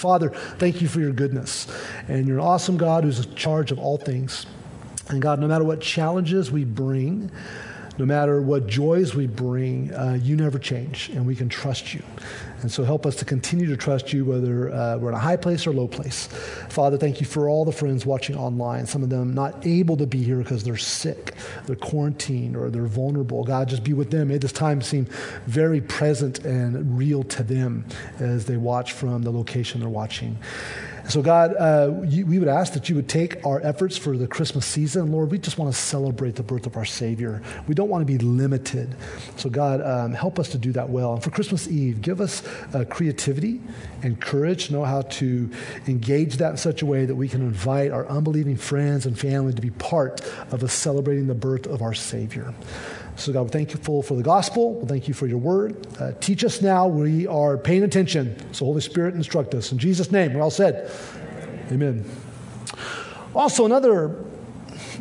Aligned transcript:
Father, 0.00 0.30
thank 0.30 0.80
you 0.80 0.88
for 0.88 0.98
your 0.98 1.12
goodness. 1.12 1.66
And 2.08 2.26
you're 2.26 2.38
an 2.38 2.44
awesome 2.44 2.78
God 2.78 3.04
who's 3.04 3.26
in 3.26 3.34
charge 3.34 3.70
of 3.70 3.78
all 3.78 3.98
things. 3.98 4.46
And 5.08 5.20
God, 5.20 5.38
no 5.40 5.46
matter 5.46 5.62
what 5.62 5.82
challenges 5.82 6.50
we 6.50 6.64
bring, 6.64 7.30
no 8.00 8.06
matter 8.06 8.40
what 8.40 8.66
joys 8.66 9.14
we 9.14 9.26
bring, 9.26 9.92
uh, 9.92 10.18
you 10.22 10.34
never 10.34 10.58
change, 10.58 11.10
and 11.10 11.26
we 11.26 11.36
can 11.36 11.50
trust 11.50 11.92
you. 11.92 12.02
And 12.62 12.72
so 12.72 12.82
help 12.82 13.04
us 13.04 13.14
to 13.16 13.26
continue 13.26 13.66
to 13.66 13.76
trust 13.76 14.10
you, 14.10 14.24
whether 14.24 14.72
uh, 14.72 14.96
we're 14.96 15.10
in 15.10 15.14
a 15.14 15.18
high 15.18 15.36
place 15.36 15.66
or 15.66 15.74
low 15.74 15.86
place. 15.86 16.26
Father, 16.70 16.96
thank 16.96 17.20
you 17.20 17.26
for 17.26 17.50
all 17.50 17.66
the 17.66 17.72
friends 17.72 18.06
watching 18.06 18.36
online, 18.36 18.86
some 18.86 19.02
of 19.02 19.10
them 19.10 19.34
not 19.34 19.66
able 19.66 19.98
to 19.98 20.06
be 20.06 20.22
here 20.22 20.38
because 20.38 20.64
they're 20.64 20.78
sick, 20.78 21.34
they're 21.66 21.76
quarantined, 21.76 22.56
or 22.56 22.70
they're 22.70 22.86
vulnerable. 22.86 23.44
God, 23.44 23.68
just 23.68 23.84
be 23.84 23.92
with 23.92 24.10
them. 24.10 24.28
May 24.28 24.38
this 24.38 24.52
time 24.52 24.80
seem 24.80 25.04
very 25.44 25.82
present 25.82 26.38
and 26.38 26.96
real 26.96 27.22
to 27.24 27.42
them 27.42 27.84
as 28.18 28.46
they 28.46 28.56
watch 28.56 28.92
from 28.92 29.24
the 29.24 29.30
location 29.30 29.80
they're 29.80 29.90
watching. 29.90 30.38
So, 31.10 31.22
God, 31.22 31.56
uh, 31.58 32.02
you, 32.04 32.24
we 32.24 32.38
would 32.38 32.46
ask 32.46 32.72
that 32.74 32.88
you 32.88 32.94
would 32.94 33.08
take 33.08 33.44
our 33.44 33.60
efforts 33.62 33.96
for 33.96 34.16
the 34.16 34.28
Christmas 34.28 34.64
season. 34.64 35.10
Lord, 35.10 35.32
we 35.32 35.38
just 35.38 35.58
want 35.58 35.74
to 35.74 35.78
celebrate 35.78 36.36
the 36.36 36.44
birth 36.44 36.66
of 36.66 36.76
our 36.76 36.84
Savior. 36.84 37.42
We 37.66 37.74
don't 37.74 37.88
want 37.88 38.02
to 38.02 38.06
be 38.06 38.18
limited. 38.18 38.94
So, 39.34 39.50
God, 39.50 39.82
um, 39.82 40.12
help 40.12 40.38
us 40.38 40.50
to 40.50 40.58
do 40.58 40.70
that 40.70 40.88
well. 40.88 41.14
And 41.14 41.20
for 41.22 41.30
Christmas 41.30 41.66
Eve, 41.66 42.00
give 42.00 42.20
us 42.20 42.46
uh, 42.72 42.84
creativity 42.88 43.60
and 44.04 44.20
courage, 44.20 44.70
know 44.70 44.84
how 44.84 45.02
to 45.02 45.50
engage 45.88 46.36
that 46.36 46.52
in 46.52 46.56
such 46.56 46.80
a 46.80 46.86
way 46.86 47.06
that 47.06 47.16
we 47.16 47.26
can 47.26 47.40
invite 47.40 47.90
our 47.90 48.06
unbelieving 48.06 48.56
friends 48.56 49.04
and 49.04 49.18
family 49.18 49.52
to 49.52 49.60
be 49.60 49.70
part 49.70 50.20
of 50.52 50.62
us 50.62 50.72
celebrating 50.72 51.26
the 51.26 51.34
birth 51.34 51.66
of 51.66 51.82
our 51.82 51.92
Savior. 51.92 52.54
So, 53.16 53.32
God, 53.32 53.42
we're 53.42 53.48
thankful 53.48 54.02
for 54.02 54.14
the 54.14 54.22
gospel. 54.22 54.74
We 54.80 54.88
thank 54.88 55.08
you 55.08 55.14
for 55.14 55.26
your 55.26 55.38
word. 55.38 55.86
Uh, 55.98 56.12
teach 56.20 56.44
us 56.44 56.62
now. 56.62 56.86
We 56.86 57.26
are 57.26 57.58
paying 57.58 57.82
attention. 57.82 58.36
So, 58.54 58.64
Holy 58.64 58.80
Spirit, 58.80 59.14
instruct 59.14 59.54
us. 59.54 59.72
In 59.72 59.78
Jesus' 59.78 60.10
name, 60.10 60.34
we're 60.34 60.42
all 60.42 60.50
said. 60.50 60.90
Amen. 61.70 62.04
Also, 63.34 63.66
another 63.66 64.16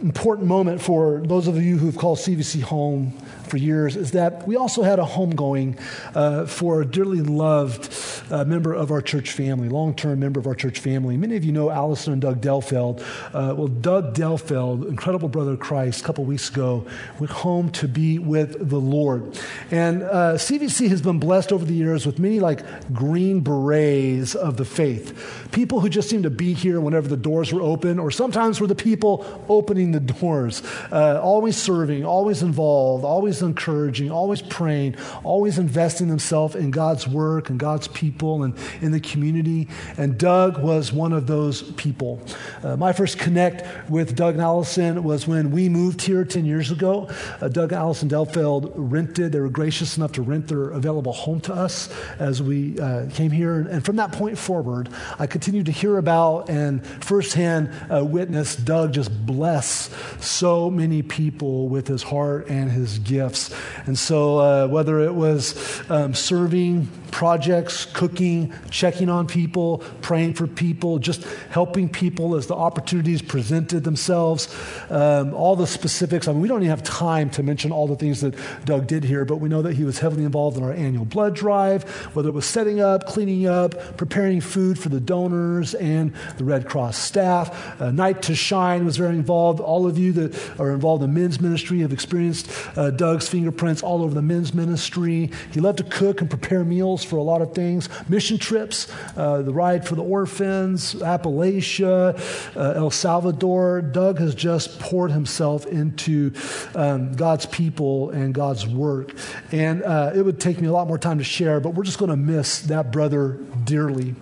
important 0.02 0.48
moment 0.48 0.82
for 0.82 1.22
those 1.26 1.48
of 1.48 1.62
you 1.62 1.78
who've 1.78 1.98
called 1.98 2.18
CVC 2.18 2.62
home 2.62 3.14
for 3.50 3.58
years 3.58 3.96
is 3.96 4.12
that 4.12 4.48
we 4.48 4.56
also 4.56 4.84
had 4.84 5.00
a 5.00 5.04
homegoing 5.04 5.80
uh, 6.16 6.46
for 6.46 6.82
a 6.82 6.86
dearly 6.86 7.22
loved 7.22 7.92
uh, 8.32 8.46
member 8.46 8.74
of 8.74 8.92
our 8.92 9.02
church 9.02 9.32
family, 9.32 9.68
long 9.68 9.94
term 9.96 10.20
member 10.20 10.40
of 10.40 10.48
our 10.48 10.56
church 10.56 10.80
family. 10.80 11.18
Many 11.18 11.36
of 11.36 11.44
you 11.44 11.52
know 11.52 11.70
Allison 11.70 12.14
and 12.14 12.22
Doug 12.22 12.42
Delfeld. 12.42 13.02
Uh, 13.34 13.56
well, 13.56 13.68
Doug 13.68 14.14
Delfeld, 14.14 14.88
incredible 14.88 15.30
brother 15.30 15.54
of 15.54 15.60
Christ, 15.60 16.02
a 16.02 16.04
couple 16.04 16.24
weeks 16.26 16.50
ago, 16.50 16.86
went 17.20 17.32
home 17.32 17.72
to 17.72 17.88
be 17.88 18.20
with 18.20 18.70
the 18.70 18.80
Lord. 18.80 19.38
And 19.72 20.02
CVC 20.04 20.86
uh, 20.86 20.90
has 20.90 21.02
been 21.02 21.20
blessed 21.20 21.52
over 21.52 21.66
the 21.66 21.74
years 21.74 22.06
with 22.06 22.20
many 22.20 22.40
like 22.40 22.94
green 22.94 23.42
berets 23.42 24.36
of 24.36 24.58
the 24.58 24.66
faith. 24.66 25.48
People 25.52 25.80
who 25.80 25.90
just 25.90 26.10
seem 26.10 26.24
to 26.24 26.30
be 26.30 26.54
here 26.54 26.80
whenever 26.80 27.08
the 27.08 27.18
doors 27.18 27.52
were 27.52 27.62
open, 27.62 27.98
or 28.00 28.12
sometimes 28.12 28.62
were 28.62 28.68
the 28.68 28.76
people 28.76 29.26
opening 29.50 29.89
the 29.92 30.00
doors, 30.00 30.62
uh, 30.92 31.20
always 31.22 31.58
serving, 31.58 32.06
always 32.06 32.44
involved, 32.44 33.04
always 33.04 33.42
encouraging, 33.42 34.12
always 34.12 34.42
praying, 34.42 34.96
always 35.24 35.58
investing 35.58 36.08
themselves 36.08 36.56
in 36.56 36.72
God's 36.72 37.08
work 37.08 37.50
and 37.50 37.60
God's 37.60 37.88
people 37.88 38.44
and 38.44 38.56
in 38.82 38.92
the 38.92 39.00
community. 39.00 39.68
And 39.98 40.18
Doug 40.18 40.62
was 40.62 40.92
one 40.92 41.14
of 41.14 41.28
those 41.28 41.62
people. 41.74 42.22
Uh, 42.64 42.76
my 42.78 42.94
first 42.94 43.20
connect 43.20 43.90
with 43.90 44.16
Doug 44.16 44.36
and 44.36 44.44
Allison 44.44 45.04
was 45.04 45.28
when 45.28 45.52
we 45.52 45.70
moved 45.70 46.02
here 46.02 46.24
10 46.24 46.46
years 46.46 46.72
ago. 46.72 47.10
Uh, 47.42 47.48
Doug 47.48 47.72
and 47.72 47.80
Allison 47.80 48.10
Delfeld 48.10 48.72
rented, 48.76 49.32
they 49.32 49.40
were 49.40 49.50
gracious 49.50 49.98
enough 49.98 50.12
to 50.14 50.22
rent 50.22 50.48
their 50.48 50.70
available 50.70 51.14
home 51.14 51.40
to 51.42 51.54
us 51.54 51.90
as 52.20 52.42
we 52.42 52.80
uh, 52.80 53.10
came 53.12 53.32
here. 53.32 53.60
And 53.60 53.84
from 53.84 53.98
that 53.98 54.12
point 54.12 54.38
forward, 54.38 54.90
I 55.18 55.28
continued 55.28 55.66
to 55.68 55.72
hear 55.72 55.98
about 55.98 56.50
and 56.50 56.86
firsthand 56.86 57.72
uh, 57.90 58.04
witness 58.04 58.56
Doug 58.56 58.94
just 58.94 59.26
bless 59.26 59.79
so 60.20 60.70
many 60.70 61.02
people 61.02 61.68
with 61.70 61.88
his 61.88 62.04
heart 62.04 62.48
and 62.50 62.72
his 62.72 63.00
gifts. 63.00 63.54
And 63.86 63.98
so, 63.98 64.38
uh, 64.40 64.68
whether 64.68 65.00
it 65.00 65.14
was 65.14 65.56
um, 65.90 66.14
serving 66.14 66.88
projects, 67.12 67.86
cooking, 67.86 68.54
checking 68.70 69.10
on 69.10 69.28
people, 69.28 69.80
praying 70.02 70.34
for 70.34 70.48
people, 70.48 71.00
just 71.00 71.24
helping 71.50 71.90
people 71.90 72.36
as 72.36 72.48
the 72.48 72.56
opportunities 72.56 73.22
presented 73.22 73.84
themselves, 73.84 74.54
um, 74.90 75.34
all 75.34 75.56
the 75.56 75.68
specifics. 75.68 76.28
I 76.28 76.32
mean, 76.32 76.42
we 76.42 76.48
don't 76.48 76.62
even 76.62 76.70
have 76.70 76.84
time 76.84 77.30
to 77.32 77.44
mention 77.44 77.72
all 77.72 77.88
the 77.88 77.96
things 77.96 78.22
that 78.22 78.36
Doug 78.66 78.88
did 78.88 79.04
here, 79.04 79.26
but 79.26 79.38
we 79.38 79.50
know 79.50 79.62
that 79.62 79.74
he 79.76 79.84
was 79.84 80.00
heavily 80.00 80.24
involved 80.24 80.58
in 80.58 80.64
our 80.64 80.74
annual 80.74 81.06
blood 81.06 81.36
drive, 81.36 81.84
whether 82.16 82.30
it 82.30 82.34
was 82.36 82.46
setting 82.46 82.80
up, 82.80 83.06
cleaning 83.06 83.48
up, 83.48 83.98
preparing 83.98 84.42
food 84.42 84.78
for 84.80 84.90
the 84.90 85.00
donors 85.00 85.74
and 85.76 86.14
the 86.38 86.44
Red 86.44 86.68
Cross 86.68 86.98
staff. 86.98 87.82
Uh, 87.82 87.92
Night 87.92 88.22
to 88.24 88.36
Shine 88.36 88.86
was 88.86 88.98
very 88.98 89.16
involved. 89.16 89.60
All 89.60 89.88
of 89.88 89.98
you 89.98 90.14
that 90.14 90.60
are 90.60 90.72
involved 90.72 91.04
in 91.04 91.14
men's 91.14 91.42
ministry 91.42 91.80
have 91.80 91.94
experienced 91.94 92.50
uh, 92.78 92.92
Doug's 92.92 93.28
fingerprints 93.28 93.84
all 93.84 94.04
over 94.04 94.14
the 94.14 94.22
men's 94.22 94.54
ministry. 94.54 95.32
He 95.52 95.60
loved 95.60 95.80
to 95.80 95.84
cook 95.84 96.22
and 96.22 96.30
prepare 96.30 96.64
meals 96.64 96.99
for 97.04 97.18
a 97.18 97.24
lot 97.24 97.42
of 97.42 97.54
things. 97.54 97.90
Mission 98.08 98.38
trips, 98.38 98.92
uh, 99.18 99.42
the 99.42 99.54
ride 99.54 99.88
for 99.88 99.96
the 99.96 100.04
orphans, 100.04 100.96
Appalachia, 100.96 102.18
uh, 102.56 102.74
El 102.76 102.92
Salvador. 102.92 103.82
Doug 103.82 104.20
has 104.20 104.36
just 104.36 104.80
poured 104.80 105.12
himself 105.12 105.66
into 105.66 106.34
um, 106.76 107.14
God's 107.14 107.46
people 107.46 108.10
and 108.12 108.34
God's 108.34 108.68
work. 108.68 109.14
And 109.52 109.84
uh, 109.84 110.12
it 110.16 110.22
would 110.22 110.40
take 110.40 110.62
me 110.62 110.68
a 110.68 110.72
lot 110.72 110.88
more 110.88 110.98
time 110.98 111.18
to 111.18 111.24
share, 111.24 111.60
but 111.60 111.74
we're 111.74 111.84
just 111.84 112.00
going 112.00 112.12
to 112.12 112.18
miss 112.18 112.62
that 112.64 112.92
brother 112.92 113.40
dearly. 113.64 114.16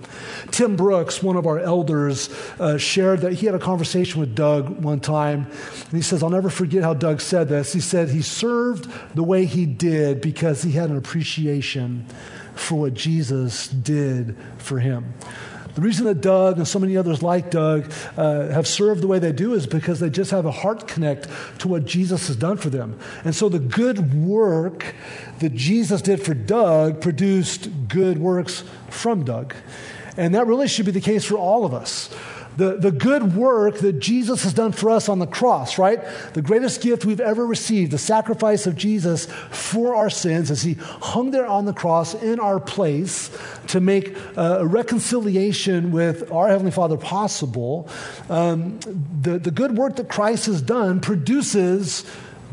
Tim 0.51 0.75
Brooks, 0.75 1.21
one 1.21 1.35
of 1.35 1.45
our 1.45 1.59
elders, 1.59 2.29
uh, 2.59 2.77
shared 2.77 3.21
that 3.21 3.33
he 3.33 3.45
had 3.45 3.55
a 3.55 3.59
conversation 3.59 4.19
with 4.19 4.35
Doug 4.35 4.83
one 4.83 4.99
time. 4.99 5.47
And 5.85 5.93
he 5.93 6.01
says, 6.01 6.23
I'll 6.23 6.29
never 6.29 6.49
forget 6.49 6.83
how 6.83 6.93
Doug 6.93 7.21
said 7.21 7.49
this. 7.49 7.73
He 7.73 7.79
said 7.79 8.09
he 8.09 8.21
served 8.21 8.89
the 9.15 9.23
way 9.23 9.45
he 9.45 9.65
did 9.65 10.21
because 10.21 10.63
he 10.63 10.71
had 10.71 10.89
an 10.89 10.97
appreciation 10.97 12.05
for 12.59 12.75
what 12.75 12.93
Jesus 12.93 13.67
did 13.67 14.37
for 14.57 14.79
him. 14.79 15.13
The 15.77 15.81
reason 15.81 16.05
that 16.05 16.21
Doug 16.21 16.57
and 16.57 16.67
so 16.67 16.79
many 16.79 16.97
others 16.97 17.21
like 17.21 17.51
Doug 17.51 17.93
uh, 18.17 18.47
have 18.47 18.67
served 18.67 19.01
the 19.01 19.07
way 19.07 19.19
they 19.19 19.31
do 19.31 19.53
is 19.53 19.67
because 19.67 19.99
they 19.99 20.09
just 20.09 20.31
have 20.31 20.47
a 20.47 20.51
heart 20.51 20.87
connect 20.87 21.27
to 21.59 21.67
what 21.67 21.85
Jesus 21.85 22.29
has 22.29 22.35
done 22.35 22.57
for 22.57 22.71
them. 22.71 22.99
And 23.23 23.35
so 23.35 23.47
the 23.47 23.59
good 23.59 24.15
work 24.15 24.95
that 25.37 25.53
Jesus 25.53 26.01
did 26.01 26.19
for 26.19 26.33
Doug 26.33 26.99
produced 26.99 27.69
good 27.89 28.17
works 28.17 28.63
from 28.89 29.23
Doug. 29.23 29.53
And 30.17 30.33
that 30.33 30.47
really 30.47 30.67
should 30.67 30.87
be 30.87 30.91
the 30.91 30.99
case 30.99 31.23
for 31.23 31.35
all 31.35 31.63
of 31.63 31.75
us 31.75 32.09
the, 32.57 32.75
the 32.75 32.91
good 32.91 33.35
work 33.35 33.77
that 33.77 33.99
Jesus 33.99 34.43
has 34.43 34.53
done 34.53 34.71
for 34.71 34.89
us 34.89 35.07
on 35.07 35.19
the 35.19 35.27
cross, 35.27 35.77
right? 35.77 35.99
The 36.33 36.41
greatest 36.41 36.81
gift 36.81 37.05
we've 37.05 37.21
ever 37.21 37.45
received, 37.45 37.91
the 37.91 37.99
sacrifice 37.99 38.65
of 38.65 38.75
Jesus 38.75 39.27
for 39.51 39.95
our 39.95 40.09
sins 40.09 40.49
as 40.49 40.63
he 40.63 40.73
hung 40.73 41.29
there 41.31 41.45
on 41.45 41.65
the 41.65 41.73
cross 41.73 42.15
in 42.15 42.39
our 42.39 42.59
place 42.59 43.29
to 43.67 43.79
make 43.79 44.17
uh, 44.35 44.57
a 44.59 44.65
reconciliation 44.65 45.91
with 45.91 46.31
our 46.31 46.47
Heavenly 46.47 46.71
Father 46.71 46.97
possible. 46.97 47.87
Um, 48.29 48.79
the, 49.21 49.37
the 49.37 49.51
good 49.51 49.77
work 49.77 49.97
that 49.97 50.09
Christ 50.09 50.47
has 50.47 50.61
done 50.61 50.99
produces 50.99 52.05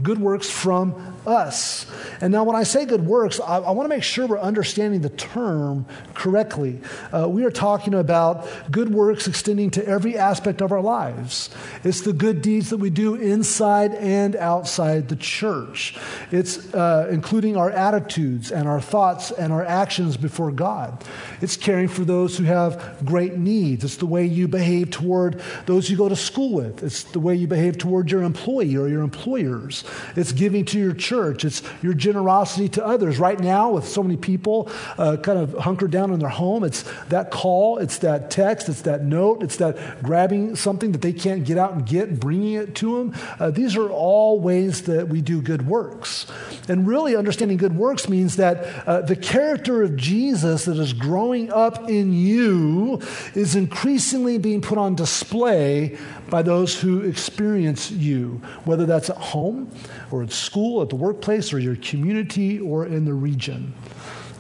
good 0.03 0.19
works 0.19 0.50
from 0.50 1.13
us. 1.26 1.86
And 2.20 2.32
now, 2.32 2.44
when 2.44 2.56
I 2.56 2.62
say 2.62 2.84
good 2.84 3.06
works, 3.06 3.40
I, 3.40 3.58
I 3.58 3.70
want 3.70 3.84
to 3.84 3.94
make 3.94 4.02
sure 4.02 4.26
we're 4.26 4.38
understanding 4.38 5.00
the 5.00 5.10
term 5.10 5.86
correctly. 6.14 6.80
Uh, 7.12 7.28
we 7.28 7.44
are 7.44 7.50
talking 7.50 7.94
about 7.94 8.46
good 8.70 8.92
works 8.92 9.26
extending 9.26 9.70
to 9.70 9.86
every 9.86 10.18
aspect 10.18 10.60
of 10.60 10.72
our 10.72 10.80
lives. 10.80 11.50
It's 11.82 12.02
the 12.02 12.12
good 12.12 12.42
deeds 12.42 12.70
that 12.70 12.78
we 12.78 12.90
do 12.90 13.14
inside 13.14 13.94
and 13.94 14.36
outside 14.36 15.08
the 15.08 15.16
church, 15.16 15.96
it's 16.30 16.74
uh, 16.74 17.08
including 17.10 17.56
our 17.56 17.70
attitudes 17.70 18.52
and 18.52 18.68
our 18.68 18.80
thoughts 18.80 19.30
and 19.30 19.52
our 19.52 19.64
actions 19.64 20.16
before 20.16 20.50
God. 20.50 21.02
It's 21.40 21.56
caring 21.56 21.88
for 21.88 22.04
those 22.04 22.36
who 22.36 22.44
have 22.44 23.04
great 23.04 23.36
needs. 23.36 23.84
It's 23.84 23.96
the 23.96 24.06
way 24.06 24.25
you 24.25 24.49
behave 24.49 24.90
toward 24.90 25.40
those 25.66 25.90
you 25.90 25.96
go 25.96 26.08
to 26.08 26.16
school 26.16 26.52
with, 26.52 26.82
it's 26.82 27.04
the 27.04 27.20
way 27.20 27.34
you 27.34 27.46
behave 27.46 27.78
toward 27.78 28.10
your 28.10 28.22
employee 28.22 28.76
or 28.76 28.88
your 28.88 29.02
employers. 29.02 29.84
It's 30.16 30.32
giving 30.32 30.64
to 30.66 30.78
your 30.78 30.93
church 30.93 31.13
church. 31.14 31.44
It's 31.44 31.62
your 31.81 31.94
generosity 31.94 32.69
to 32.70 32.84
others. 32.84 33.20
Right 33.20 33.38
now, 33.38 33.70
with 33.70 33.87
so 33.87 34.02
many 34.02 34.16
people 34.16 34.69
uh, 34.99 35.16
kind 35.16 35.38
of 35.38 35.55
hunkered 35.55 35.93
down 35.93 36.12
in 36.12 36.19
their 36.19 36.28
home, 36.28 36.64
it's 36.64 36.82
that 37.05 37.31
call, 37.31 37.78
it's 37.78 37.99
that 37.99 38.31
text, 38.31 38.69
it's 38.69 38.82
that 38.82 39.05
note, 39.05 39.43
it's 39.43 39.56
that 39.58 40.02
grabbing 40.02 40.56
something 40.56 40.90
that 40.90 41.02
they 41.02 41.12
can't 41.12 41.44
get 41.44 41.56
out 41.56 41.72
and 41.75 41.87
get 41.87 42.19
bringing 42.19 42.55
it 42.55 42.75
to 42.76 42.99
them. 42.99 43.14
Uh, 43.38 43.50
these 43.50 43.76
are 43.76 43.88
all 43.90 44.40
ways 44.40 44.82
that 44.82 45.08
we 45.08 45.20
do 45.20 45.40
good 45.40 45.69
works. 45.69 46.26
And 46.69 46.87
really, 46.87 47.14
understanding 47.14 47.58
good 47.58 47.76
works 47.76 48.08
means 48.08 48.37
that 48.37 48.64
uh, 48.88 49.02
the 49.02 49.16
character 49.16 49.84
of 49.84 49.96
Jesus 49.96 50.64
that 50.64 50.78
is 50.78 50.93
growing 50.93 51.52
up 51.52 51.88
in 51.88 52.12
you 52.12 53.00
is 53.34 53.55
increasingly 53.55 54.38
being 54.38 54.61
put 54.61 54.78
on 54.78 54.96
display 54.96 55.96
by 56.31 56.43
those 56.43 56.81
who 56.81 57.03
experience 57.03 57.91
you, 57.91 58.41
whether 58.65 58.87
that's 58.87 59.11
at 59.11 59.17
home 59.17 59.71
or 60.11 60.23
at 60.23 60.32
school, 60.32 60.82
at 60.82 60.88
the 60.88 60.97
workplace, 60.97 61.53
or 61.53 61.59
your 61.59 61.76
community, 61.76 62.61
or 62.61 62.87
in 62.87 63.05
the 63.05 63.15
region. 63.15 63.73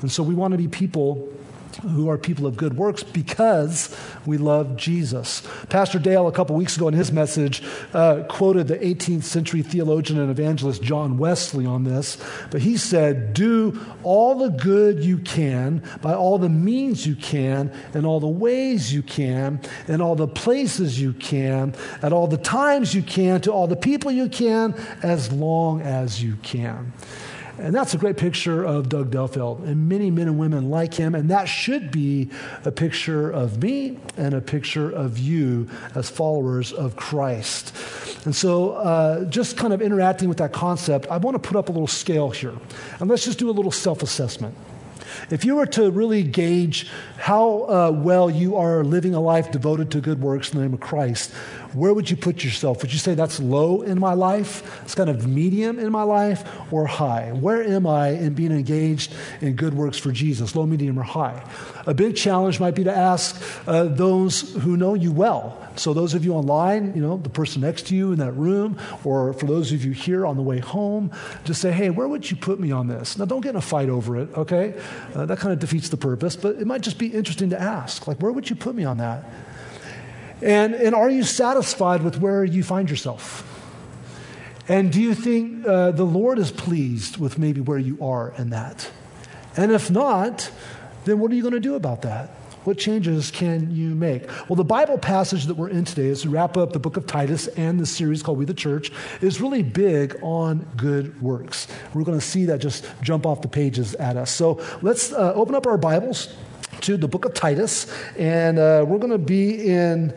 And 0.00 0.10
so 0.10 0.22
we 0.22 0.34
want 0.34 0.52
to 0.52 0.58
be 0.58 0.68
people 0.68 1.28
who 1.82 2.08
are 2.08 2.18
people 2.18 2.46
of 2.46 2.56
good 2.56 2.76
works 2.76 3.02
because 3.02 3.94
we 4.26 4.38
love 4.38 4.76
Jesus. 4.76 5.42
Pastor 5.68 5.98
Dale, 5.98 6.26
a 6.26 6.32
couple 6.32 6.56
weeks 6.56 6.76
ago 6.76 6.88
in 6.88 6.94
his 6.94 7.12
message, 7.12 7.62
uh, 7.92 8.22
quoted 8.28 8.68
the 8.68 8.76
18th 8.78 9.24
century 9.24 9.62
theologian 9.62 10.18
and 10.18 10.30
evangelist 10.30 10.82
John 10.82 11.18
Wesley 11.18 11.66
on 11.66 11.84
this, 11.84 12.18
but 12.50 12.62
he 12.62 12.76
said, 12.76 13.34
Do 13.34 13.78
all 14.02 14.36
the 14.36 14.50
good 14.50 15.04
you 15.04 15.18
can 15.18 15.82
by 16.00 16.14
all 16.14 16.38
the 16.38 16.48
means 16.48 17.06
you 17.06 17.16
can, 17.16 17.72
in 17.94 18.04
all 18.04 18.20
the 18.20 18.26
ways 18.28 18.92
you 18.92 19.02
can, 19.02 19.60
in 19.88 20.00
all 20.00 20.14
the 20.16 20.28
places 20.28 21.00
you 21.00 21.12
can, 21.12 21.74
at 22.02 22.12
all 22.12 22.26
the 22.26 22.36
times 22.36 22.94
you 22.94 23.02
can, 23.02 23.40
to 23.42 23.52
all 23.52 23.66
the 23.66 23.76
people 23.76 24.10
you 24.10 24.28
can, 24.28 24.74
as 25.02 25.32
long 25.32 25.80
as 25.80 26.22
you 26.22 26.36
can. 26.42 26.92
And 27.58 27.74
that's 27.74 27.94
a 27.94 27.98
great 27.98 28.16
picture 28.16 28.64
of 28.64 28.88
Doug 28.88 29.10
Delfeld 29.10 29.62
and 29.64 29.88
many 29.88 30.10
men 30.10 30.26
and 30.26 30.38
women 30.38 30.70
like 30.70 30.94
him. 30.94 31.14
And 31.14 31.30
that 31.30 31.44
should 31.44 31.90
be 31.90 32.30
a 32.64 32.72
picture 32.72 33.30
of 33.30 33.62
me 33.62 33.98
and 34.16 34.34
a 34.34 34.40
picture 34.40 34.90
of 34.90 35.18
you 35.18 35.68
as 35.94 36.10
followers 36.10 36.72
of 36.72 36.96
Christ. 36.96 37.72
And 38.24 38.34
so, 38.34 38.72
uh, 38.72 39.24
just 39.26 39.56
kind 39.56 39.72
of 39.72 39.80
interacting 39.80 40.28
with 40.28 40.38
that 40.38 40.52
concept, 40.52 41.06
I 41.08 41.18
want 41.18 41.34
to 41.34 41.38
put 41.38 41.56
up 41.56 41.68
a 41.68 41.72
little 41.72 41.86
scale 41.86 42.30
here. 42.30 42.54
And 42.98 43.08
let's 43.08 43.24
just 43.24 43.38
do 43.38 43.50
a 43.50 43.52
little 43.52 43.72
self 43.72 44.02
assessment. 44.02 44.56
If 45.30 45.44
you 45.44 45.56
were 45.56 45.66
to 45.66 45.90
really 45.90 46.22
gauge 46.22 46.90
how 47.16 47.62
uh, 47.62 47.90
well 47.94 48.30
you 48.30 48.56
are 48.56 48.84
living 48.84 49.14
a 49.14 49.20
life 49.20 49.50
devoted 49.50 49.90
to 49.92 50.00
good 50.00 50.20
works 50.20 50.50
in 50.50 50.58
the 50.58 50.64
name 50.64 50.74
of 50.74 50.80
Christ, 50.80 51.32
where 51.74 51.92
would 51.92 52.08
you 52.08 52.16
put 52.16 52.44
yourself? 52.44 52.82
Would 52.82 52.92
you 52.92 52.98
say 52.98 53.14
that's 53.14 53.40
low 53.40 53.82
in 53.82 53.98
my 53.98 54.14
life? 54.14 54.80
It's 54.82 54.94
kind 54.94 55.10
of 55.10 55.26
medium 55.26 55.78
in 55.78 55.90
my 55.90 56.04
life 56.04 56.48
or 56.72 56.86
high? 56.86 57.32
Where 57.32 57.62
am 57.62 57.86
I 57.86 58.10
in 58.10 58.34
being 58.34 58.52
engaged 58.52 59.12
in 59.40 59.54
good 59.54 59.74
works 59.74 59.98
for 59.98 60.12
Jesus? 60.12 60.54
Low, 60.54 60.66
medium, 60.66 60.98
or 60.98 61.02
high? 61.02 61.42
A 61.86 61.92
big 61.92 62.16
challenge 62.16 62.60
might 62.60 62.74
be 62.74 62.84
to 62.84 62.96
ask 62.96 63.42
uh, 63.66 63.84
those 63.84 64.54
who 64.62 64.76
know 64.76 64.94
you 64.94 65.12
well. 65.12 65.60
So, 65.76 65.92
those 65.92 66.14
of 66.14 66.24
you 66.24 66.34
online, 66.34 66.94
you 66.94 67.02
know, 67.02 67.16
the 67.16 67.28
person 67.28 67.62
next 67.62 67.88
to 67.88 67.96
you 67.96 68.12
in 68.12 68.20
that 68.20 68.32
room, 68.32 68.78
or 69.02 69.32
for 69.32 69.46
those 69.46 69.72
of 69.72 69.84
you 69.84 69.90
here 69.90 70.24
on 70.24 70.36
the 70.36 70.42
way 70.42 70.60
home, 70.60 71.10
just 71.42 71.60
say, 71.60 71.72
hey, 71.72 71.90
where 71.90 72.06
would 72.06 72.30
you 72.30 72.36
put 72.36 72.60
me 72.60 72.70
on 72.70 72.86
this? 72.86 73.18
Now, 73.18 73.24
don't 73.24 73.40
get 73.40 73.50
in 73.50 73.56
a 73.56 73.60
fight 73.60 73.88
over 73.88 74.16
it, 74.16 74.32
okay? 74.36 74.80
Uh, 75.14 75.26
that 75.26 75.38
kind 75.38 75.52
of 75.52 75.58
defeats 75.58 75.88
the 75.88 75.96
purpose, 75.96 76.36
but 76.36 76.56
it 76.56 76.66
might 76.66 76.82
just 76.82 76.98
be 76.98 77.08
interesting 77.08 77.50
to 77.50 77.60
ask. 77.60 78.06
Like, 78.06 78.18
where 78.18 78.30
would 78.30 78.48
you 78.48 78.54
put 78.54 78.76
me 78.76 78.84
on 78.84 78.98
that? 78.98 79.24
And, 80.42 80.74
and 80.74 80.94
are 80.94 81.10
you 81.10 81.22
satisfied 81.22 82.02
with 82.02 82.18
where 82.18 82.44
you 82.44 82.62
find 82.62 82.90
yourself? 82.90 83.50
And 84.68 84.90
do 84.90 85.00
you 85.00 85.14
think 85.14 85.66
uh, 85.66 85.90
the 85.90 86.04
Lord 86.04 86.38
is 86.38 86.50
pleased 86.50 87.18
with 87.18 87.38
maybe 87.38 87.60
where 87.60 87.78
you 87.78 87.98
are 88.02 88.32
in 88.38 88.50
that? 88.50 88.90
And 89.56 89.70
if 89.70 89.90
not, 89.90 90.50
then 91.04 91.18
what 91.18 91.30
are 91.30 91.34
you 91.34 91.42
going 91.42 91.54
to 91.54 91.60
do 91.60 91.74
about 91.74 92.02
that? 92.02 92.30
What 92.64 92.78
changes 92.78 93.30
can 93.30 93.74
you 93.74 93.94
make? 93.94 94.26
Well, 94.48 94.56
the 94.56 94.64
Bible 94.64 94.96
passage 94.96 95.44
that 95.46 95.54
we're 95.54 95.68
in 95.68 95.84
today, 95.84 96.08
as 96.08 96.24
we 96.24 96.32
wrap 96.32 96.56
up 96.56 96.72
the 96.72 96.78
book 96.78 96.96
of 96.96 97.06
Titus 97.06 97.46
and 97.48 97.78
the 97.78 97.84
series 97.84 98.22
called 98.22 98.38
We 98.38 98.46
the 98.46 98.54
Church, 98.54 98.90
is 99.20 99.38
really 99.38 99.62
big 99.62 100.18
on 100.22 100.66
good 100.74 101.20
works. 101.20 101.68
We're 101.92 102.04
going 102.04 102.18
to 102.18 102.24
see 102.24 102.46
that 102.46 102.60
just 102.60 102.86
jump 103.02 103.26
off 103.26 103.42
the 103.42 103.48
pages 103.48 103.94
at 103.96 104.16
us. 104.16 104.30
So 104.30 104.64
let's 104.80 105.12
uh, 105.12 105.34
open 105.34 105.54
up 105.54 105.66
our 105.66 105.76
Bibles 105.76 106.34
to 106.82 106.96
the 106.96 107.08
book 107.08 107.24
of 107.24 107.34
Titus, 107.34 107.92
and 108.18 108.58
uh, 108.58 108.84
we're 108.86 108.98
going 108.98 109.12
to 109.12 109.18
be 109.18 109.68
in 109.68 110.14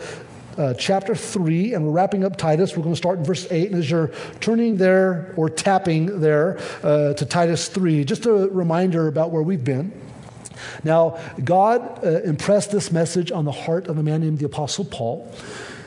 uh, 0.57 0.73
chapter 0.73 1.13
3, 1.13 1.73
and 1.73 1.85
we're 1.85 1.91
wrapping 1.91 2.23
up 2.23 2.35
Titus. 2.35 2.75
We're 2.75 2.83
going 2.83 2.95
to 2.95 2.97
start 2.97 3.19
in 3.19 3.25
verse 3.25 3.47
8. 3.51 3.71
And 3.71 3.79
as 3.79 3.89
you're 3.89 4.11
turning 4.39 4.77
there 4.77 5.33
or 5.37 5.49
tapping 5.49 6.19
there 6.19 6.59
uh, 6.83 7.13
to 7.13 7.25
Titus 7.25 7.67
3, 7.67 8.03
just 8.03 8.25
a 8.25 8.31
reminder 8.31 9.07
about 9.07 9.31
where 9.31 9.43
we've 9.43 9.63
been. 9.63 9.91
Now, 10.83 11.19
God 11.43 12.03
uh, 12.03 12.21
impressed 12.23 12.71
this 12.71 12.91
message 12.91 13.31
on 13.31 13.45
the 13.45 13.51
heart 13.51 13.87
of 13.87 13.97
a 13.97 14.03
man 14.03 14.21
named 14.21 14.39
the 14.39 14.45
Apostle 14.45 14.85
Paul. 14.85 15.31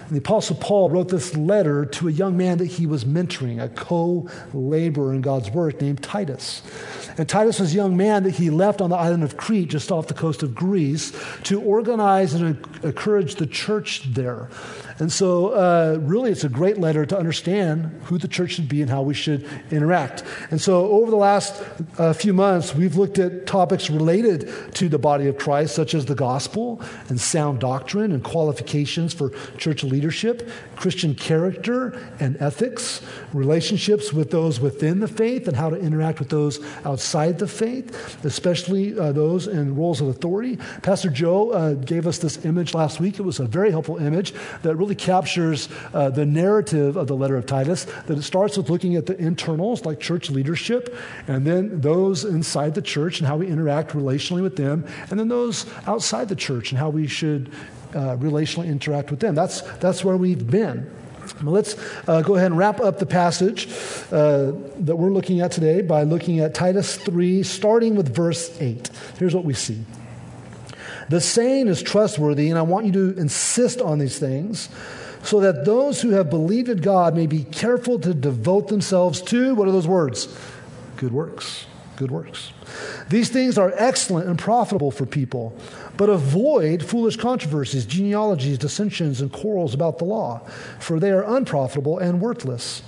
And 0.06 0.16
the 0.16 0.18
Apostle 0.18 0.56
Paul 0.56 0.90
wrote 0.90 1.08
this 1.08 1.36
letter 1.36 1.84
to 1.86 2.08
a 2.08 2.10
young 2.10 2.36
man 2.36 2.58
that 2.58 2.66
he 2.66 2.86
was 2.86 3.04
mentoring, 3.04 3.62
a 3.62 3.68
co 3.68 4.28
laborer 4.52 5.14
in 5.14 5.20
God's 5.20 5.50
work 5.50 5.80
named 5.80 6.02
Titus. 6.02 6.62
And 7.18 7.28
Titus 7.28 7.60
was 7.60 7.72
a 7.72 7.76
young 7.76 7.96
man 7.96 8.22
that 8.24 8.36
he 8.36 8.50
left 8.50 8.80
on 8.80 8.90
the 8.90 8.96
island 8.96 9.22
of 9.22 9.36
Crete, 9.36 9.68
just 9.68 9.90
off 9.90 10.06
the 10.06 10.14
coast 10.14 10.42
of 10.42 10.54
Greece, 10.54 11.12
to 11.44 11.60
organize 11.60 12.34
and 12.34 12.64
encourage 12.82 13.36
the 13.36 13.46
church 13.46 14.04
there. 14.12 14.48
And 15.00 15.10
so, 15.10 15.48
uh, 15.48 15.98
really, 16.00 16.30
it's 16.30 16.44
a 16.44 16.48
great 16.48 16.76
letter 16.76 17.06
to 17.06 17.18
understand 17.18 18.00
who 18.04 18.18
the 18.18 18.28
church 18.28 18.52
should 18.52 18.68
be 18.68 18.82
and 18.82 18.90
how 18.90 19.00
we 19.00 19.14
should 19.14 19.48
interact. 19.70 20.24
And 20.50 20.60
so, 20.60 20.90
over 20.90 21.10
the 21.10 21.16
last 21.16 21.62
uh, 21.96 22.12
few 22.12 22.34
months, 22.34 22.74
we've 22.74 22.96
looked 22.96 23.18
at 23.18 23.46
topics 23.46 23.88
related 23.88 24.52
to 24.74 24.90
the 24.90 24.98
body 24.98 25.26
of 25.26 25.38
Christ, 25.38 25.74
such 25.74 25.94
as 25.94 26.04
the 26.04 26.14
gospel 26.14 26.82
and 27.08 27.18
sound 27.18 27.60
doctrine 27.60 28.12
and 28.12 28.22
qualifications 28.22 29.14
for 29.14 29.30
church 29.56 29.82
leadership, 29.82 30.50
Christian 30.76 31.14
character 31.14 31.98
and 32.20 32.36
ethics, 32.36 33.00
relationships 33.32 34.12
with 34.12 34.30
those 34.30 34.60
within 34.60 35.00
the 35.00 35.08
faith, 35.08 35.48
and 35.48 35.56
how 35.56 35.70
to 35.70 35.76
interact 35.76 36.18
with 36.18 36.28
those 36.28 36.62
outside 36.84 37.38
the 37.38 37.48
faith, 37.48 38.22
especially 38.24 38.98
uh, 38.98 39.12
those 39.12 39.46
in 39.46 39.74
roles 39.74 40.02
of 40.02 40.08
authority. 40.08 40.58
Pastor 40.82 41.08
Joe 41.08 41.50
uh, 41.50 41.74
gave 41.74 42.06
us 42.06 42.18
this 42.18 42.44
image 42.44 42.74
last 42.74 43.00
week. 43.00 43.18
It 43.18 43.22
was 43.22 43.40
a 43.40 43.46
very 43.46 43.70
helpful 43.70 43.96
image 43.96 44.34
that 44.62 44.76
really 44.76 44.89
really 44.90 44.96
captures 44.96 45.68
uh, 45.94 46.10
the 46.10 46.26
narrative 46.26 46.96
of 46.96 47.06
the 47.06 47.14
letter 47.14 47.36
of 47.36 47.46
Titus, 47.46 47.84
that 48.06 48.18
it 48.18 48.22
starts 48.22 48.56
with 48.56 48.68
looking 48.70 48.96
at 48.96 49.06
the 49.06 49.16
internals, 49.18 49.84
like 49.84 50.00
church 50.00 50.30
leadership, 50.30 50.92
and 51.28 51.46
then 51.46 51.80
those 51.80 52.24
inside 52.24 52.74
the 52.74 52.82
church 52.82 53.20
and 53.20 53.28
how 53.28 53.36
we 53.36 53.46
interact 53.46 53.92
relationally 53.92 54.42
with 54.42 54.56
them, 54.56 54.84
and 55.08 55.20
then 55.20 55.28
those 55.28 55.64
outside 55.86 56.28
the 56.28 56.34
church 56.34 56.72
and 56.72 56.78
how 56.80 56.90
we 56.90 57.06
should 57.06 57.52
uh, 57.94 58.16
relationally 58.16 58.66
interact 58.66 59.12
with 59.12 59.20
them. 59.20 59.36
That's, 59.36 59.60
that's 59.78 60.04
where 60.04 60.16
we've 60.16 60.50
been. 60.50 60.90
Well, 61.40 61.54
let's 61.54 61.76
uh, 62.08 62.22
go 62.22 62.34
ahead 62.34 62.50
and 62.50 62.58
wrap 62.58 62.80
up 62.80 62.98
the 62.98 63.06
passage 63.06 63.68
uh, 64.10 64.50
that 64.80 64.96
we're 64.96 65.12
looking 65.12 65.40
at 65.40 65.52
today 65.52 65.82
by 65.82 66.02
looking 66.02 66.40
at 66.40 66.52
Titus 66.52 66.96
3, 66.96 67.44
starting 67.44 67.94
with 67.94 68.12
verse 68.12 68.60
8. 68.60 68.90
Here's 69.20 69.36
what 69.36 69.44
we 69.44 69.54
see. 69.54 69.84
The 71.10 71.20
saying 71.20 71.66
is 71.66 71.82
trustworthy, 71.82 72.50
and 72.50 72.58
I 72.58 72.62
want 72.62 72.86
you 72.86 72.92
to 72.92 73.20
insist 73.20 73.80
on 73.80 73.98
these 73.98 74.20
things 74.20 74.68
so 75.24 75.40
that 75.40 75.64
those 75.64 76.00
who 76.00 76.10
have 76.10 76.30
believed 76.30 76.68
in 76.68 76.78
God 76.78 77.16
may 77.16 77.26
be 77.26 77.42
careful 77.42 77.98
to 77.98 78.14
devote 78.14 78.68
themselves 78.68 79.20
to, 79.22 79.56
what 79.56 79.66
are 79.66 79.72
those 79.72 79.88
words? 79.88 80.28
Good 80.96 81.12
works. 81.12 81.66
Good 81.96 82.12
works. 82.12 82.52
These 83.08 83.28
things 83.28 83.58
are 83.58 83.74
excellent 83.74 84.28
and 84.28 84.38
profitable 84.38 84.92
for 84.92 85.04
people, 85.04 85.52
but 85.96 86.08
avoid 86.08 86.84
foolish 86.84 87.16
controversies, 87.16 87.86
genealogies, 87.86 88.56
dissensions, 88.56 89.20
and 89.20 89.32
quarrels 89.32 89.74
about 89.74 89.98
the 89.98 90.04
law, 90.04 90.38
for 90.78 91.00
they 91.00 91.10
are 91.10 91.24
unprofitable 91.36 91.98
and 91.98 92.20
worthless. 92.20 92.82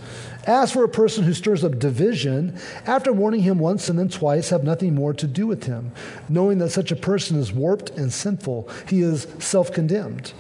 As 0.47 0.73
for 0.73 0.83
a 0.83 0.89
person 0.89 1.25
who 1.25 1.35
stirs 1.35 1.63
up 1.63 1.79
division, 1.79 2.59
after 2.87 3.13
warning 3.13 3.43
him 3.43 3.59
once 3.59 3.89
and 3.89 3.99
then 3.99 4.09
twice, 4.09 4.51
have 4.51 4.65
nothing 4.65 4.95
more 4.95 5.15
to 5.15 5.27
do 5.27 5.47
with 5.47 5.65
him, 5.65 5.93
knowing 6.29 6.59
that 6.59 6.71
such 6.71 6.91
a 6.91 6.97
person 6.97 7.39
is 7.39 7.53
warped 7.53 7.91
and 7.91 8.13
sinful. 8.13 8.69
He 8.89 9.03
is 9.03 9.27
self 9.39 9.73
condemned. 9.73 10.33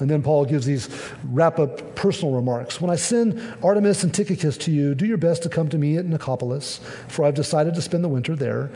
And 0.00 0.08
then 0.08 0.22
Paul 0.22 0.44
gives 0.44 0.64
these 0.64 0.88
wrap 1.24 1.58
up 1.58 1.96
personal 1.96 2.34
remarks. 2.34 2.80
When 2.80 2.90
I 2.90 2.94
send 2.94 3.34
Artemas 3.62 4.04
and 4.04 4.14
Tychicus 4.14 4.56
to 4.58 4.70
you, 4.70 4.94
do 4.94 5.06
your 5.06 5.16
best 5.16 5.42
to 5.42 5.48
come 5.48 5.68
to 5.70 5.78
me 5.78 5.96
at 5.96 6.04
Nicopolis, 6.04 6.78
for 7.08 7.24
I've 7.24 7.34
decided 7.34 7.74
to 7.74 7.82
spend 7.82 8.04
the 8.04 8.08
winter 8.08 8.36
there. 8.36 8.70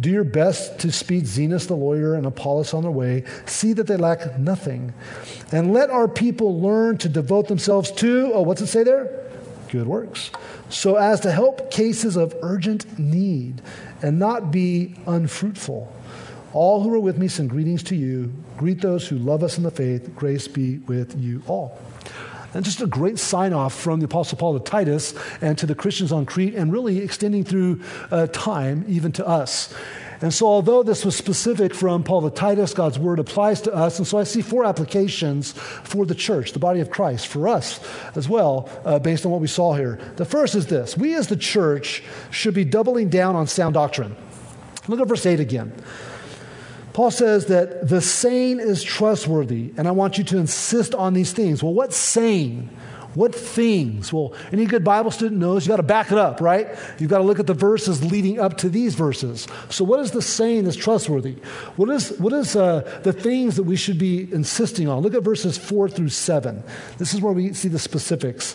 Do 0.00 0.10
your 0.10 0.24
best 0.24 0.78
to 0.80 0.92
speed 0.92 1.24
Zenas 1.24 1.66
the 1.66 1.76
lawyer 1.76 2.14
and 2.14 2.26
Apollos 2.26 2.74
on 2.74 2.82
their 2.82 2.90
way. 2.90 3.24
See 3.46 3.72
that 3.72 3.86
they 3.86 3.96
lack 3.96 4.38
nothing. 4.38 4.92
And 5.50 5.72
let 5.72 5.88
our 5.88 6.08
people 6.08 6.60
learn 6.60 6.98
to 6.98 7.08
devote 7.08 7.48
themselves 7.48 7.90
to, 7.92 8.32
oh, 8.34 8.42
what's 8.42 8.60
it 8.60 8.66
say 8.66 8.82
there? 8.84 9.25
Good 9.68 9.86
works, 9.86 10.30
so 10.68 10.96
as 10.96 11.20
to 11.20 11.32
help 11.32 11.70
cases 11.70 12.16
of 12.16 12.34
urgent 12.42 12.98
need 12.98 13.62
and 14.02 14.18
not 14.18 14.50
be 14.50 14.94
unfruitful. 15.06 15.92
All 16.52 16.82
who 16.82 16.92
are 16.94 17.00
with 17.00 17.18
me 17.18 17.28
send 17.28 17.50
greetings 17.50 17.82
to 17.84 17.96
you. 17.96 18.32
Greet 18.56 18.80
those 18.80 19.06
who 19.06 19.18
love 19.18 19.42
us 19.42 19.58
in 19.58 19.62
the 19.62 19.70
faith. 19.70 20.14
Grace 20.16 20.48
be 20.48 20.78
with 20.78 21.18
you 21.18 21.42
all. 21.46 21.78
And 22.54 22.64
just 22.64 22.80
a 22.80 22.86
great 22.86 23.18
sign 23.18 23.52
off 23.52 23.74
from 23.74 24.00
the 24.00 24.06
Apostle 24.06 24.38
Paul 24.38 24.58
to 24.58 24.64
Titus 24.64 25.14
and 25.42 25.58
to 25.58 25.66
the 25.66 25.74
Christians 25.74 26.12
on 26.12 26.24
Crete, 26.24 26.54
and 26.54 26.72
really 26.72 26.98
extending 26.98 27.44
through 27.44 27.82
uh, 28.10 28.28
time 28.28 28.84
even 28.88 29.12
to 29.12 29.26
us. 29.26 29.74
And 30.20 30.32
so, 30.32 30.46
although 30.46 30.82
this 30.82 31.04
was 31.04 31.14
specific 31.14 31.74
from 31.74 32.02
Paul 32.02 32.22
to 32.22 32.30
Titus, 32.30 32.72
God's 32.72 32.98
word 32.98 33.18
applies 33.18 33.60
to 33.62 33.74
us. 33.74 33.98
And 33.98 34.06
so, 34.06 34.18
I 34.18 34.24
see 34.24 34.40
four 34.40 34.64
applications 34.64 35.52
for 35.52 36.06
the 36.06 36.14
church, 36.14 36.52
the 36.52 36.58
body 36.58 36.80
of 36.80 36.90
Christ, 36.90 37.26
for 37.26 37.48
us 37.48 37.80
as 38.16 38.28
well, 38.28 38.68
uh, 38.84 38.98
based 38.98 39.26
on 39.26 39.32
what 39.32 39.40
we 39.40 39.46
saw 39.46 39.74
here. 39.74 39.98
The 40.16 40.24
first 40.24 40.54
is 40.54 40.66
this 40.66 40.96
we 40.96 41.14
as 41.14 41.28
the 41.28 41.36
church 41.36 42.02
should 42.30 42.54
be 42.54 42.64
doubling 42.64 43.08
down 43.08 43.36
on 43.36 43.46
sound 43.46 43.74
doctrine. 43.74 44.16
Look 44.88 45.00
at 45.00 45.08
verse 45.08 45.26
8 45.26 45.40
again. 45.40 45.72
Paul 46.92 47.10
says 47.10 47.46
that 47.46 47.88
the 47.88 48.00
saying 48.00 48.58
is 48.58 48.82
trustworthy, 48.82 49.74
and 49.76 49.86
I 49.86 49.90
want 49.90 50.16
you 50.16 50.24
to 50.24 50.38
insist 50.38 50.94
on 50.94 51.12
these 51.12 51.32
things. 51.32 51.62
Well, 51.62 51.74
what 51.74 51.92
saying? 51.92 52.70
What 53.16 53.34
things? 53.34 54.12
Well, 54.12 54.34
any 54.52 54.66
good 54.66 54.84
Bible 54.84 55.10
student 55.10 55.40
knows 55.40 55.66
you 55.66 55.70
got 55.70 55.78
to 55.78 55.82
back 55.82 56.12
it 56.12 56.18
up, 56.18 56.42
right? 56.42 56.68
You've 56.98 57.08
got 57.08 57.18
to 57.18 57.24
look 57.24 57.40
at 57.40 57.46
the 57.46 57.54
verses 57.54 58.04
leading 58.04 58.38
up 58.38 58.58
to 58.58 58.68
these 58.68 58.94
verses. 58.94 59.48
So, 59.70 59.84
what 59.84 60.00
is 60.00 60.10
the 60.10 60.20
saying 60.20 60.64
that's 60.64 60.76
trustworthy? 60.76 61.36
What 61.76 61.88
is, 61.88 62.10
what 62.18 62.34
is 62.34 62.54
uh, 62.54 63.00
the 63.04 63.14
things 63.14 63.56
that 63.56 63.62
we 63.62 63.74
should 63.74 63.98
be 63.98 64.30
insisting 64.30 64.86
on? 64.86 65.02
Look 65.02 65.14
at 65.14 65.22
verses 65.22 65.56
4 65.56 65.88
through 65.88 66.10
7. 66.10 66.62
This 66.98 67.14
is 67.14 67.22
where 67.22 67.32
we 67.32 67.54
see 67.54 67.68
the 67.68 67.78
specifics. 67.78 68.54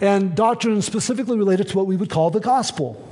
and 0.00 0.34
doctrine 0.34 0.82
specifically 0.82 1.36
related 1.36 1.68
to 1.68 1.76
what 1.76 1.86
we 1.86 1.96
would 1.96 2.10
call 2.10 2.30
the 2.30 2.40
gospel. 2.40 3.07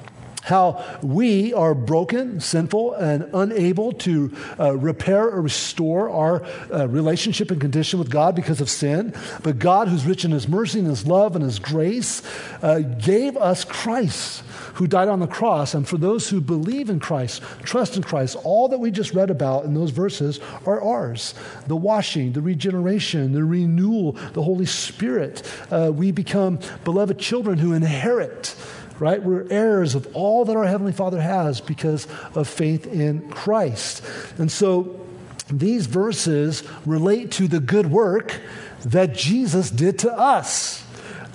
How 0.46 1.00
we 1.02 1.52
are 1.54 1.74
broken, 1.74 2.38
sinful, 2.38 2.94
and 2.94 3.28
unable 3.34 3.90
to 3.94 4.32
uh, 4.60 4.76
repair 4.76 5.24
or 5.24 5.42
restore 5.42 6.08
our 6.08 6.44
uh, 6.72 6.86
relationship 6.86 7.50
and 7.50 7.60
condition 7.60 7.98
with 7.98 8.10
God 8.10 8.36
because 8.36 8.60
of 8.60 8.70
sin. 8.70 9.12
But 9.42 9.58
God, 9.58 9.88
who's 9.88 10.06
rich 10.06 10.24
in 10.24 10.30
His 10.30 10.46
mercy 10.46 10.78
and 10.78 10.86
His 10.86 11.04
love 11.04 11.34
and 11.34 11.44
His 11.44 11.58
grace, 11.58 12.22
uh, 12.62 12.78
gave 12.78 13.36
us 13.36 13.64
Christ 13.64 14.44
who 14.74 14.86
died 14.86 15.08
on 15.08 15.18
the 15.18 15.26
cross. 15.26 15.74
And 15.74 15.88
for 15.88 15.96
those 15.96 16.28
who 16.28 16.40
believe 16.40 16.90
in 16.90 17.00
Christ, 17.00 17.42
trust 17.64 17.96
in 17.96 18.04
Christ, 18.04 18.36
all 18.44 18.68
that 18.68 18.78
we 18.78 18.92
just 18.92 19.14
read 19.14 19.30
about 19.30 19.64
in 19.64 19.74
those 19.74 19.90
verses 19.90 20.38
are 20.64 20.80
ours 20.80 21.34
the 21.66 21.74
washing, 21.74 22.32
the 22.34 22.40
regeneration, 22.42 23.32
the 23.32 23.42
renewal, 23.42 24.12
the 24.12 24.42
Holy 24.42 24.66
Spirit. 24.66 25.42
Uh, 25.72 25.90
we 25.92 26.12
become 26.12 26.60
beloved 26.84 27.18
children 27.18 27.58
who 27.58 27.72
inherit 27.72 28.54
right? 28.98 29.22
We're 29.22 29.46
heirs 29.50 29.94
of 29.94 30.08
all 30.14 30.44
that 30.44 30.56
our 30.56 30.66
Heavenly 30.66 30.92
Father 30.92 31.20
has 31.20 31.60
because 31.60 32.06
of 32.34 32.48
faith 32.48 32.86
in 32.86 33.28
Christ. 33.30 34.04
And 34.38 34.50
so 34.50 35.00
these 35.48 35.86
verses 35.86 36.62
relate 36.84 37.30
to 37.32 37.48
the 37.48 37.60
good 37.60 37.90
work 37.90 38.40
that 38.84 39.14
Jesus 39.14 39.70
did 39.70 39.98
to 40.00 40.12
us 40.12 40.84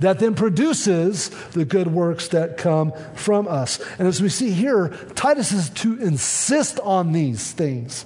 that 0.02 0.18
then 0.18 0.34
produces 0.34 1.30
the 1.52 1.64
good 1.64 1.88
works 1.88 2.30
that 2.30 2.58
come 2.58 2.92
from 3.14 3.48
us. 3.48 3.80
And 4.00 4.08
as 4.08 4.20
we 4.20 4.30
see 4.30 4.50
here, 4.50 4.90
Titus 5.14 5.52
is 5.52 5.70
to 5.70 5.96
insist 6.02 6.80
on 6.80 7.12
these 7.12 7.52
things 7.52 8.06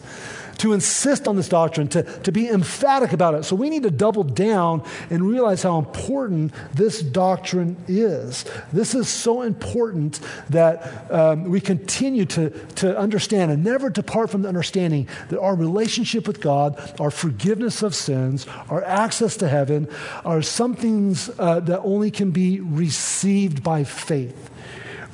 to 0.59 0.73
insist 0.73 1.27
on 1.27 1.35
this 1.35 1.49
doctrine, 1.49 1.87
to, 1.89 2.03
to 2.21 2.31
be 2.31 2.49
emphatic 2.49 3.13
about 3.13 3.35
it. 3.35 3.43
So 3.43 3.55
we 3.55 3.69
need 3.69 3.83
to 3.83 3.91
double 3.91 4.23
down 4.23 4.83
and 5.09 5.23
realize 5.23 5.63
how 5.63 5.77
important 5.77 6.53
this 6.73 7.01
doctrine 7.01 7.77
is. 7.87 8.45
This 8.71 8.95
is 8.95 9.07
so 9.07 9.41
important 9.41 10.19
that 10.49 11.11
um, 11.11 11.45
we 11.45 11.61
continue 11.61 12.25
to, 12.25 12.49
to 12.75 12.97
understand 12.97 13.51
and 13.51 13.63
never 13.63 13.89
depart 13.89 14.29
from 14.29 14.41
the 14.41 14.47
understanding 14.47 15.07
that 15.29 15.39
our 15.39 15.55
relationship 15.55 16.27
with 16.27 16.41
God, 16.41 16.99
our 16.99 17.11
forgiveness 17.11 17.81
of 17.83 17.95
sins, 17.95 18.47
our 18.69 18.83
access 18.83 19.37
to 19.37 19.47
heaven 19.47 19.87
are 20.23 20.41
some 20.41 20.75
things 20.75 21.29
uh, 21.39 21.59
that 21.61 21.79
only 21.81 22.11
can 22.11 22.31
be 22.31 22.59
received 22.59 23.63
by 23.63 23.83
faith. 23.83 24.51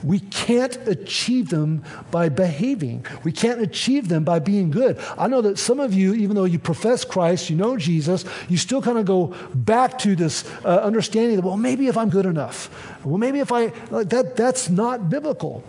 We 0.03 0.20
can't 0.20 0.75
achieve 0.88 1.50
them 1.50 1.84
by 2.10 2.29
behaving. 2.29 3.05
We 3.24 3.31
can't 3.31 3.62
achieve 3.62 4.08
them 4.08 4.24
by 4.24 4.39
being 4.39 4.72
good. 4.72 5.00
I 5.17 5.27
know 5.27 5.41
that 5.41 5.60
some 5.60 5.79
of 5.79 5.93
you, 5.93 6.13
even 6.13 6.36
though 6.36 6.46
you 6.46 6.60
profess 6.60 7.05
Christ, 7.05 7.50
you 7.50 7.55
know 7.55 7.77
Jesus, 7.77 8.25
you 8.50 8.58
still 8.58 8.81
kind 8.81 8.98
of 8.98 9.05
go 9.05 9.36
back 9.53 10.00
to 10.00 10.15
this 10.15 10.50
uh, 10.65 10.79
understanding 10.79 11.36
that, 11.36 11.46
well, 11.46 11.58
maybe 11.58 11.88
if 11.88 11.98
I'm 11.98 12.10
good 12.10 12.25
enough. 12.25 12.70
Well, 13.05 13.17
maybe 13.17 13.39
if 13.39 13.51
I, 13.51 13.72
like 13.89 14.10
that, 14.10 14.36
that's 14.36 14.70
not 14.70 15.10
biblical. 15.10 15.63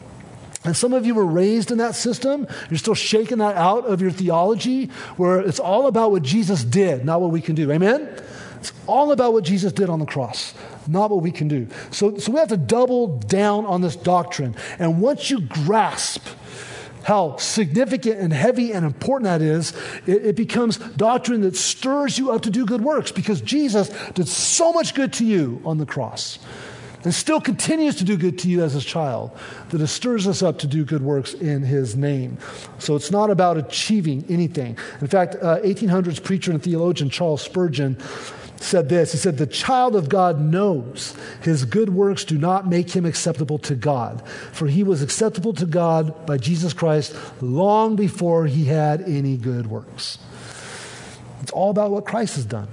And 0.64 0.76
some 0.76 0.92
of 0.92 1.04
you 1.04 1.14
were 1.14 1.26
raised 1.26 1.72
in 1.72 1.78
that 1.78 1.96
system. 1.96 2.46
You're 2.70 2.78
still 2.78 2.94
shaking 2.94 3.38
that 3.38 3.56
out 3.56 3.84
of 3.86 4.00
your 4.00 4.12
theology 4.12 4.86
where 5.16 5.40
it's 5.40 5.58
all 5.58 5.88
about 5.88 6.12
what 6.12 6.22
Jesus 6.22 6.62
did, 6.62 7.04
not 7.04 7.20
what 7.20 7.30
we 7.30 7.40
can 7.40 7.54
do. 7.54 7.70
Amen? 7.72 8.08
It's 8.62 8.73
all 8.87 9.11
about 9.11 9.33
what 9.33 9.42
Jesus 9.42 9.73
did 9.73 9.90
on 9.90 9.99
the 9.99 10.07
cross 10.07 10.54
not 10.88 11.11
what 11.11 11.23
we 11.23 11.31
can 11.31 11.49
do. 11.49 11.69
So, 11.90 12.16
so 12.19 12.33
we 12.33 12.38
have 12.38 12.49
to 12.49 12.57
double 12.57 13.19
down 13.19 13.66
on 13.66 13.81
this 13.81 13.97
doctrine. 13.97 14.57
And 14.78 15.00
once 15.00 15.31
you 15.31 15.40
grasp 15.40 16.26
how 17.04 17.37
significant 17.37 18.21
and 18.21 18.33
heavy 18.33 18.73
and 18.73 18.87
important 18.87 19.25
that 19.25 19.42
is, 19.42 19.73
it, 20.07 20.26
it, 20.26 20.37
becomes 20.37 20.78
doctrine 20.78 21.40
that 21.42 21.57
stirs 21.57 22.16
you 22.16 22.31
up 22.31 22.42
to 22.42 22.50
do 22.50 22.64
good 22.64 22.81
works 22.81 23.11
because 23.11 23.40
Jesus 23.40 23.88
did 24.14 24.28
so 24.28 24.73
much 24.73 24.95
good 24.95 25.12
to 25.14 25.25
you 25.25 25.61
on 25.64 25.78
the 25.78 25.87
cross 25.87 26.38
and 27.04 27.12
still 27.12 27.40
continues 27.40 27.97
to 27.97 28.04
do 28.04 28.16
good 28.16 28.38
to 28.38 28.49
you 28.49 28.62
as 28.62 28.75
his 28.75 28.85
child 28.85 29.37
that 29.71 29.81
it 29.81 29.88
stirs 29.88 30.28
us 30.28 30.42
up 30.42 30.59
to 30.61 30.69
do 30.69 30.85
good 30.85 31.02
works 31.02 31.35
in 31.35 31.62
his 31.62 31.97
name. 31.97 32.38
So 32.78 32.95
it's 32.95 33.11
not 33.11 33.31
about 33.31 33.57
achieving 33.57 34.25
anything. 34.28 34.78
In 35.00 35.09
fact, 35.09 35.35
uh, 35.42 35.59
1800s 35.61 36.23
preacher 36.23 36.52
and 36.52 36.62
theologian 36.62 37.11
Charles 37.11 37.42
Spurgeon 37.42 37.97
said 38.62 38.88
this 38.88 39.12
He 39.12 39.19
said, 39.19 39.38
The 39.38 39.47
child 39.47 39.97
of 39.97 40.09
God 40.09 40.40
knows 40.40 41.14
his 41.42 41.64
good 41.64 41.90
works 41.90 42.25
do 42.25 42.38
not 42.38 42.66
make 42.66 42.90
him 42.90 43.04
acceptable 43.04 43.59
to 43.61 43.75
God, 43.75 44.26
for 44.52 44.66
he 44.66 44.83
was 44.83 45.02
acceptable 45.02 45.52
to 45.54 45.66
God 45.66 46.26
by 46.26 46.38
Jesus 46.38 46.73
Christ 46.73 47.14
long 47.42 47.97
before 47.97 48.47
he 48.47 48.64
had 48.64 49.02
any 49.02 49.37
good 49.37 49.66
works. 49.66 50.19
It's 51.42 51.52
all 51.52 51.71
about 51.71 51.90
what 51.90 52.07
Christ 52.07 52.37
has 52.37 52.45
done, 52.45 52.69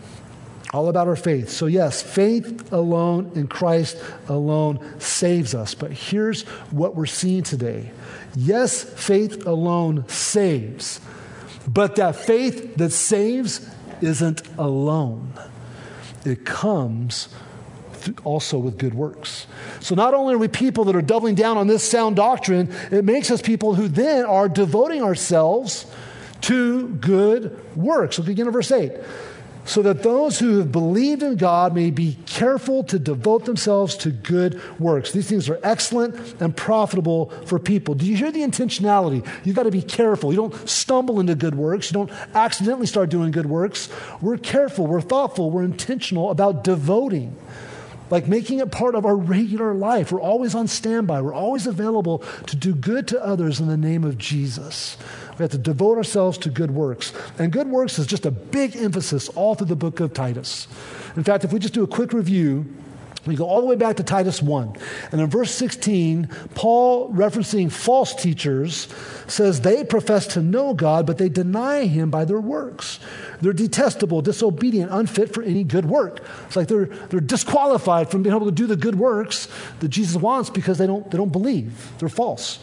all 0.73 0.89
about 0.89 1.07
our 1.07 1.15
faith. 1.15 1.49
So, 1.49 1.65
yes, 1.65 2.01
faith 2.01 2.71
alone 2.71 3.31
in 3.35 3.47
Christ 3.47 3.97
alone 4.27 4.99
saves 4.99 5.55
us. 5.55 5.73
But 5.73 5.91
here's 5.91 6.43
what 6.71 6.95
we're 6.95 7.07
seeing 7.07 7.43
today 7.43 7.91
yes, 8.35 8.83
faith 8.83 9.45
alone 9.47 10.07
saves, 10.07 11.01
but 11.67 11.95
that 11.95 12.15
faith 12.15 12.75
that 12.75 12.91
saves 12.91 13.67
isn't 14.01 14.43
alone 14.57 15.33
it 16.25 16.45
comes 16.45 17.29
also 18.23 18.57
with 18.57 18.77
good 18.77 18.93
works. 18.93 19.45
So 19.81 19.95
not 19.95 20.13
only 20.13 20.33
are 20.33 20.37
we 20.37 20.47
people 20.47 20.85
that 20.85 20.95
are 20.95 21.01
doubling 21.01 21.35
down 21.35 21.57
on 21.57 21.67
this 21.67 21.83
sound 21.83 22.15
doctrine, 22.15 22.73
it 22.91 23.03
makes 23.03 23.29
us 23.29 23.41
people 23.41 23.75
who 23.75 23.87
then 23.87 24.25
are 24.25 24.47
devoting 24.47 25.03
ourselves 25.03 25.85
to 26.41 26.87
good 26.87 27.59
works. 27.75 28.17
Look 28.17 28.29
again 28.29 28.47
at 28.47 28.53
verse 28.53 28.71
8 28.71 28.93
so 29.69 29.83
that 29.83 30.01
those 30.01 30.39
who 30.39 30.57
have 30.57 30.71
believed 30.71 31.21
in 31.21 31.35
God 31.35 31.75
may 31.75 31.91
be 31.91 32.17
careful 32.25 32.83
to 32.85 32.97
devote 32.97 33.45
themselves 33.45 33.95
to 33.97 34.09
good 34.09 34.59
works. 34.79 35.11
These 35.11 35.29
things 35.29 35.47
are 35.47 35.59
excellent 35.61 36.41
and 36.41 36.57
profitable 36.57 37.29
for 37.45 37.59
people. 37.59 37.93
Do 37.93 38.07
you 38.07 38.15
hear 38.15 38.31
the 38.31 38.41
intentionality? 38.41 39.23
You've 39.45 39.55
got 39.55 39.63
to 39.63 39.71
be 39.71 39.83
careful. 39.83 40.31
You 40.31 40.37
don't 40.37 40.67
stumble 40.67 41.19
into 41.19 41.35
good 41.35 41.53
works, 41.53 41.91
you 41.91 41.93
don't 41.93 42.11
accidentally 42.33 42.87
start 42.87 43.11
doing 43.11 43.29
good 43.29 43.45
works. 43.45 43.89
We're 44.21 44.37
careful, 44.37 44.87
we're 44.87 45.01
thoughtful, 45.01 45.51
we're 45.51 45.65
intentional 45.65 46.31
about 46.31 46.63
devoting 46.63 47.37
like 48.09 48.27
making 48.27 48.57
it 48.57 48.71
part 48.71 48.95
of 48.95 49.05
our 49.05 49.15
regular 49.15 49.75
life. 49.75 50.11
We're 50.11 50.19
always 50.19 50.55
on 50.55 50.67
standby. 50.67 51.21
We're 51.21 51.33
always 51.33 51.67
available 51.67 52.23
to 52.47 52.55
do 52.55 52.73
good 52.73 53.07
to 53.09 53.23
others 53.23 53.59
in 53.59 53.67
the 53.67 53.77
name 53.77 54.03
of 54.03 54.17
Jesus. 54.17 54.97
We 55.39 55.43
have 55.43 55.51
to 55.51 55.57
devote 55.57 55.97
ourselves 55.97 56.37
to 56.39 56.49
good 56.49 56.71
works. 56.71 57.13
And 57.37 57.49
good 57.49 57.67
works 57.67 57.97
is 57.97 58.05
just 58.05 58.25
a 58.25 58.31
big 58.31 58.75
emphasis 58.75 59.29
all 59.29 59.55
through 59.55 59.67
the 59.67 59.75
book 59.75 60.01
of 60.01 60.13
Titus. 60.13 60.67
In 61.15 61.23
fact, 61.23 61.45
if 61.45 61.53
we 61.53 61.59
just 61.59 61.73
do 61.73 61.81
a 61.81 61.87
quick 61.87 62.11
review, 62.11 62.65
we 63.25 63.35
go 63.35 63.45
all 63.45 63.61
the 63.61 63.67
way 63.67 63.75
back 63.75 63.97
to 63.97 64.03
Titus 64.03 64.41
1. 64.41 64.75
And 65.11 65.21
in 65.21 65.27
verse 65.27 65.51
16, 65.51 66.29
Paul, 66.55 67.13
referencing 67.13 67.71
false 67.71 68.15
teachers, 68.15 68.87
says 69.27 69.61
they 69.61 69.83
profess 69.83 70.25
to 70.27 70.41
know 70.41 70.73
God, 70.73 71.05
but 71.05 71.17
they 71.17 71.29
deny 71.29 71.85
him 71.85 72.09
by 72.09 72.25
their 72.25 72.39
works. 72.39 72.99
They're 73.41 73.53
detestable, 73.53 74.21
disobedient, 74.21 74.91
unfit 74.91 75.33
for 75.33 75.43
any 75.43 75.63
good 75.63 75.85
work. 75.85 76.23
It's 76.47 76.55
like 76.55 76.69
they're, 76.69 76.85
they're 76.85 77.19
disqualified 77.19 78.09
from 78.09 78.23
being 78.23 78.35
able 78.35 78.47
to 78.47 78.51
do 78.51 78.67
the 78.67 78.75
good 78.75 78.95
works 78.95 79.47
that 79.81 79.89
Jesus 79.89 80.15
wants 80.15 80.49
because 80.49 80.77
they 80.77 80.87
don't, 80.87 81.09
they 81.11 81.17
don't 81.17 81.31
believe. 81.31 81.91
They're 81.99 82.09
false. 82.09 82.59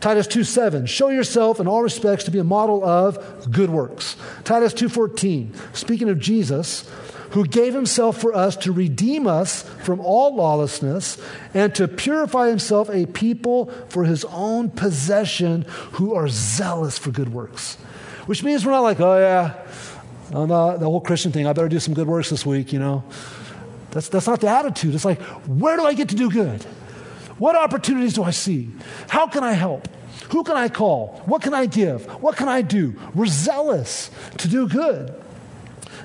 Titus 0.00 0.26
2 0.26 0.42
7, 0.42 0.86
show 0.86 1.10
yourself 1.10 1.60
in 1.60 1.66
all 1.66 1.82
respects 1.82 2.24
to 2.24 2.30
be 2.30 2.38
a 2.38 2.44
model 2.44 2.84
of 2.84 3.50
good 3.50 3.70
works. 3.70 4.16
Titus 4.44 4.72
2.14, 4.74 5.76
speaking 5.76 6.08
of 6.08 6.18
Jesus, 6.18 6.90
who 7.30 7.46
gave 7.46 7.74
himself 7.74 8.20
for 8.20 8.34
us 8.34 8.56
to 8.56 8.72
redeem 8.72 9.26
us 9.26 9.62
from 9.82 10.00
all 10.00 10.34
lawlessness 10.34 11.18
and 11.54 11.74
to 11.74 11.86
purify 11.86 12.48
himself 12.48 12.88
a 12.90 13.06
people 13.06 13.66
for 13.88 14.04
his 14.04 14.24
own 14.26 14.70
possession 14.70 15.62
who 15.92 16.14
are 16.14 16.28
zealous 16.28 16.98
for 16.98 17.10
good 17.10 17.32
works. 17.32 17.76
Which 18.26 18.42
means 18.42 18.64
we're 18.64 18.72
not 18.72 18.80
like, 18.80 19.00
oh 19.00 19.18
yeah, 19.18 19.54
the, 20.30 20.76
the 20.78 20.86
whole 20.86 21.00
Christian 21.00 21.32
thing, 21.32 21.46
I 21.46 21.52
better 21.52 21.68
do 21.68 21.80
some 21.80 21.94
good 21.94 22.08
works 22.08 22.30
this 22.30 22.44
week, 22.44 22.72
you 22.72 22.78
know. 22.78 23.04
That's, 23.90 24.08
that's 24.08 24.26
not 24.26 24.40
the 24.40 24.48
attitude. 24.48 24.94
It's 24.94 25.04
like, 25.04 25.20
where 25.46 25.76
do 25.76 25.84
I 25.84 25.94
get 25.94 26.10
to 26.10 26.14
do 26.14 26.30
good? 26.30 26.62
What 27.38 27.56
opportunities 27.56 28.14
do 28.14 28.22
I 28.22 28.32
see? 28.32 28.70
How 29.08 29.26
can 29.26 29.44
I 29.44 29.52
help? 29.52 29.88
Who 30.30 30.44
can 30.44 30.56
I 30.56 30.68
call? 30.68 31.22
What 31.24 31.42
can 31.42 31.54
I 31.54 31.66
give? 31.66 32.04
What 32.22 32.36
can 32.36 32.48
I 32.48 32.62
do? 32.62 32.96
We're 33.14 33.26
zealous 33.26 34.10
to 34.38 34.48
do 34.48 34.68
good. 34.68 35.14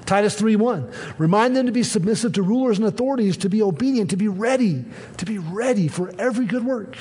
Titus 0.05 0.35
3:1. 0.35 0.89
Remind 1.17 1.55
them 1.55 1.65
to 1.65 1.71
be 1.71 1.83
submissive 1.83 2.33
to 2.33 2.43
rulers 2.43 2.77
and 2.77 2.87
authorities, 2.87 3.37
to 3.37 3.49
be 3.49 3.61
obedient, 3.61 4.09
to 4.09 4.17
be 4.17 4.27
ready, 4.27 4.83
to 5.17 5.25
be 5.25 5.37
ready 5.37 5.87
for 5.87 6.11
every 6.17 6.45
good 6.45 6.65
work. 6.65 6.97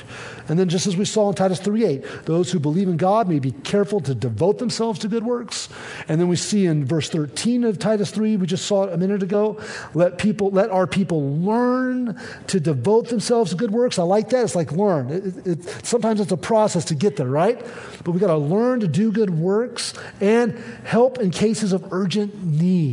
And 0.47 0.59
then 0.59 0.69
just 0.69 0.87
as 0.87 0.97
we 0.97 1.05
saw 1.05 1.29
in 1.29 1.35
Titus 1.35 1.59
3:8, 1.59 2.03
those 2.25 2.51
who 2.51 2.59
believe 2.59 2.87
in 2.87 2.97
God 2.97 3.27
may 3.27 3.39
be 3.39 3.51
careful 3.51 3.99
to 4.01 4.13
devote 4.13 4.59
themselves 4.59 4.99
to 4.99 5.07
good 5.07 5.25
works. 5.25 5.69
And 6.07 6.19
then 6.19 6.27
we 6.27 6.35
see 6.35 6.65
in 6.65 6.85
verse 6.85 7.09
13 7.09 7.63
of 7.63 7.79
Titus 7.79 8.11
3, 8.11 8.37
we 8.37 8.47
just 8.47 8.65
saw 8.65 8.85
it 8.85 8.93
a 8.93 8.97
minute 8.97 9.23
ago, 9.23 9.57
let 9.93 10.17
people 10.17 10.49
let 10.51 10.69
our 10.69 10.87
people 10.87 11.37
learn 11.37 12.19
to 12.47 12.59
devote 12.59 13.09
themselves 13.09 13.51
to 13.51 13.57
good 13.57 13.71
works. 13.71 13.99
I 13.99 14.03
like 14.03 14.29
that. 14.29 14.43
It's 14.43 14.55
like 14.55 14.71
learn. 14.71 15.09
It, 15.09 15.47
it, 15.47 15.85
sometimes 15.85 16.19
it's 16.19 16.31
a 16.31 16.37
process 16.37 16.85
to 16.85 16.95
get 16.95 17.17
there, 17.17 17.27
right? 17.27 17.59
But 18.03 18.11
we 18.11 18.19
got 18.19 18.27
to 18.27 18.37
learn 18.37 18.81
to 18.81 18.87
do 18.87 19.11
good 19.11 19.29
works 19.29 19.93
and 20.21 20.57
help 20.83 21.19
in 21.19 21.31
cases 21.31 21.73
of 21.73 21.91
urgent 21.91 22.43
need. 22.43 22.92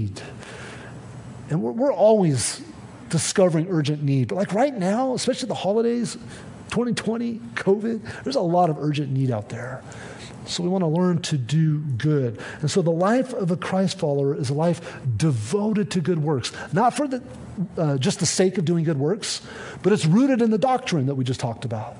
And 1.50 1.62
we're, 1.62 1.72
we're 1.72 1.92
always 1.92 2.62
discovering 3.10 3.66
urgent 3.68 4.02
need. 4.02 4.28
But 4.28 4.36
like 4.36 4.54
right 4.54 4.74
now, 4.74 5.14
especially 5.14 5.48
the 5.48 5.54
holidays, 5.54 6.14
2020, 6.70 7.40
COVID, 7.54 8.22
there's 8.22 8.36
a 8.36 8.40
lot 8.40 8.70
of 8.70 8.78
urgent 8.78 9.10
need 9.10 9.30
out 9.30 9.48
there. 9.48 9.82
So 10.46 10.62
we 10.62 10.68
want 10.68 10.82
to 10.82 10.88
learn 10.88 11.20
to 11.22 11.38
do 11.38 11.78
good. 11.78 12.40
And 12.60 12.70
so 12.70 12.82
the 12.82 12.90
life 12.90 13.32
of 13.32 13.50
a 13.50 13.56
Christ 13.56 13.98
follower 13.98 14.34
is 14.34 14.50
a 14.50 14.54
life 14.54 15.00
devoted 15.16 15.90
to 15.92 16.00
good 16.00 16.22
works, 16.22 16.52
not 16.72 16.96
for 16.96 17.06
the, 17.06 17.22
uh, 17.76 17.98
just 17.98 18.20
the 18.20 18.26
sake 18.26 18.58
of 18.58 18.64
doing 18.64 18.84
good 18.84 18.98
works, 18.98 19.42
but 19.82 19.92
it's 19.92 20.06
rooted 20.06 20.42
in 20.42 20.50
the 20.50 20.58
doctrine 20.58 21.06
that 21.06 21.14
we 21.14 21.24
just 21.24 21.40
talked 21.40 21.64
about. 21.64 21.96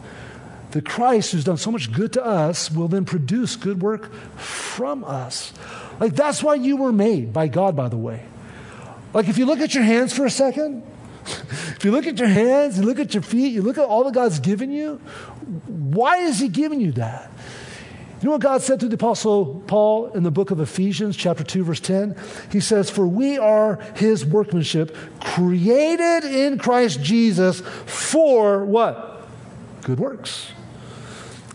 The 0.70 0.82
Christ 0.82 1.32
who's 1.32 1.44
done 1.44 1.56
so 1.56 1.70
much 1.70 1.92
good 1.92 2.12
to 2.14 2.24
us 2.24 2.70
will 2.70 2.88
then 2.88 3.04
produce 3.04 3.56
good 3.56 3.82
work 3.82 4.12
from 4.36 5.04
us. 5.04 5.52
Like 6.00 6.14
that's 6.14 6.42
why 6.42 6.54
you 6.54 6.78
were 6.78 6.92
made 6.92 7.32
by 7.32 7.46
God, 7.46 7.76
by 7.76 7.88
the 7.88 7.98
way. 7.98 8.24
Like 9.12 9.28
if 9.28 9.38
you 9.38 9.46
look 9.46 9.60
at 9.60 9.74
your 9.74 9.84
hands 9.84 10.12
for 10.12 10.24
a 10.24 10.30
second, 10.30 10.82
if 11.26 11.84
you 11.84 11.92
look 11.92 12.06
at 12.06 12.18
your 12.18 12.28
hands, 12.28 12.78
you 12.78 12.84
look 12.84 12.98
at 12.98 13.12
your 13.14 13.22
feet, 13.22 13.52
you 13.52 13.62
look 13.62 13.78
at 13.78 13.84
all 13.84 14.04
that 14.04 14.14
God's 14.14 14.40
given 14.40 14.72
you, 14.72 14.96
why 15.66 16.16
is 16.16 16.40
He 16.40 16.48
giving 16.48 16.80
you 16.80 16.92
that? 16.92 17.30
You 18.20 18.26
know 18.26 18.32
what 18.32 18.42
God 18.42 18.60
said 18.60 18.80
to 18.80 18.88
the 18.88 18.96
Apostle 18.96 19.62
Paul 19.66 20.12
in 20.12 20.24
the 20.24 20.30
book 20.30 20.50
of 20.50 20.60
Ephesians, 20.60 21.16
chapter 21.16 21.42
2, 21.42 21.64
verse 21.64 21.80
10? 21.80 22.16
He 22.52 22.60
says, 22.60 22.90
For 22.90 23.06
we 23.06 23.38
are 23.38 23.76
his 23.96 24.26
workmanship, 24.26 24.94
created 25.20 26.24
in 26.24 26.58
Christ 26.58 27.02
Jesus 27.02 27.60
for 27.60 28.62
what? 28.66 29.26
Good 29.82 29.98
works. 29.98 30.52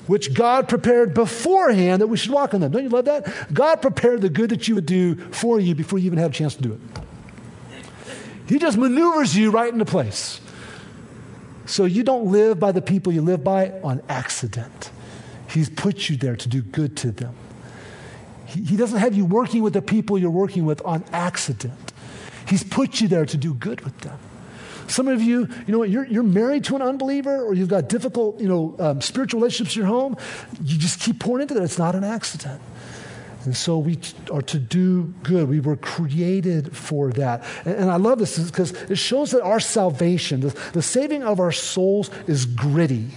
Which 0.07 0.33
God 0.33 0.69
prepared 0.69 1.13
beforehand 1.13 2.01
that 2.01 2.07
we 2.07 2.17
should 2.17 2.31
walk 2.31 2.53
in 2.53 2.61
them. 2.61 2.71
Don't 2.71 2.83
you 2.83 2.89
love 2.89 3.05
that? 3.05 3.53
God 3.53 3.81
prepared 3.81 4.21
the 4.21 4.29
good 4.29 4.51
that 4.51 4.67
you 4.67 4.75
would 4.75 4.85
do 4.85 5.15
for 5.15 5.59
you 5.59 5.73
before 5.73 5.97
you 5.97 6.05
even 6.05 6.19
had 6.19 6.31
a 6.31 6.33
chance 6.33 6.55
to 6.55 6.61
do 6.61 6.73
it. 6.73 6.79
He 8.47 8.59
just 8.59 8.77
maneuvers 8.77 9.35
you 9.35 9.49
right 9.49 9.71
into 9.71 9.85
place. 9.85 10.39
So 11.65 11.85
you 11.85 12.03
don't 12.03 12.31
live 12.31 12.59
by 12.59 12.71
the 12.71 12.81
people 12.81 13.11
you 13.11 13.21
live 13.21 13.43
by 13.43 13.71
on 13.83 14.03
accident. 14.07 14.91
He's 15.49 15.69
put 15.69 16.09
you 16.09 16.17
there 16.17 16.35
to 16.35 16.47
do 16.47 16.61
good 16.61 16.95
to 16.97 17.11
them. 17.11 17.33
He, 18.45 18.61
he 18.61 18.77
doesn't 18.77 18.99
have 18.99 19.15
you 19.15 19.25
working 19.25 19.63
with 19.63 19.73
the 19.73 19.81
people 19.81 20.17
you're 20.17 20.29
working 20.29 20.65
with 20.65 20.83
on 20.85 21.03
accident. 21.11 21.93
He's 22.47 22.63
put 22.63 23.01
you 23.01 23.07
there 23.07 23.25
to 23.25 23.37
do 23.37 23.53
good 23.55 23.81
with 23.81 23.97
them. 24.01 24.19
Some 24.87 25.07
of 25.07 25.21
you, 25.21 25.47
you 25.65 25.71
know 25.73 25.79
what, 25.79 25.89
you're, 25.89 26.05
you're 26.05 26.23
married 26.23 26.63
to 26.65 26.75
an 26.75 26.81
unbeliever 26.81 27.43
or 27.43 27.53
you've 27.53 27.69
got 27.69 27.89
difficult, 27.89 28.39
you 28.39 28.47
know, 28.47 28.75
um, 28.79 29.01
spiritual 29.01 29.39
relationships 29.39 29.75
in 29.75 29.81
your 29.81 29.87
home. 29.87 30.15
You 30.63 30.77
just 30.77 30.99
keep 30.99 31.19
pouring 31.19 31.43
into 31.43 31.53
that. 31.55 31.63
It's 31.63 31.79
not 31.79 31.95
an 31.95 32.03
accident. 32.03 32.61
And 33.45 33.55
so 33.55 33.77
we 33.77 33.99
are 34.31 34.41
to 34.43 34.59
do 34.59 35.13
good. 35.23 35.49
We 35.49 35.59
were 35.59 35.75
created 35.75 36.75
for 36.75 37.11
that. 37.13 37.43
And, 37.63 37.75
and 37.75 37.91
I 37.91 37.97
love 37.97 38.19
this 38.19 38.39
because 38.39 38.71
it 38.71 38.97
shows 38.97 39.31
that 39.31 39.41
our 39.43 39.59
salvation, 39.59 40.41
the, 40.41 40.59
the 40.73 40.81
saving 40.81 41.23
of 41.23 41.39
our 41.39 41.51
souls, 41.51 42.09
is 42.27 42.45
gritty. 42.45 43.09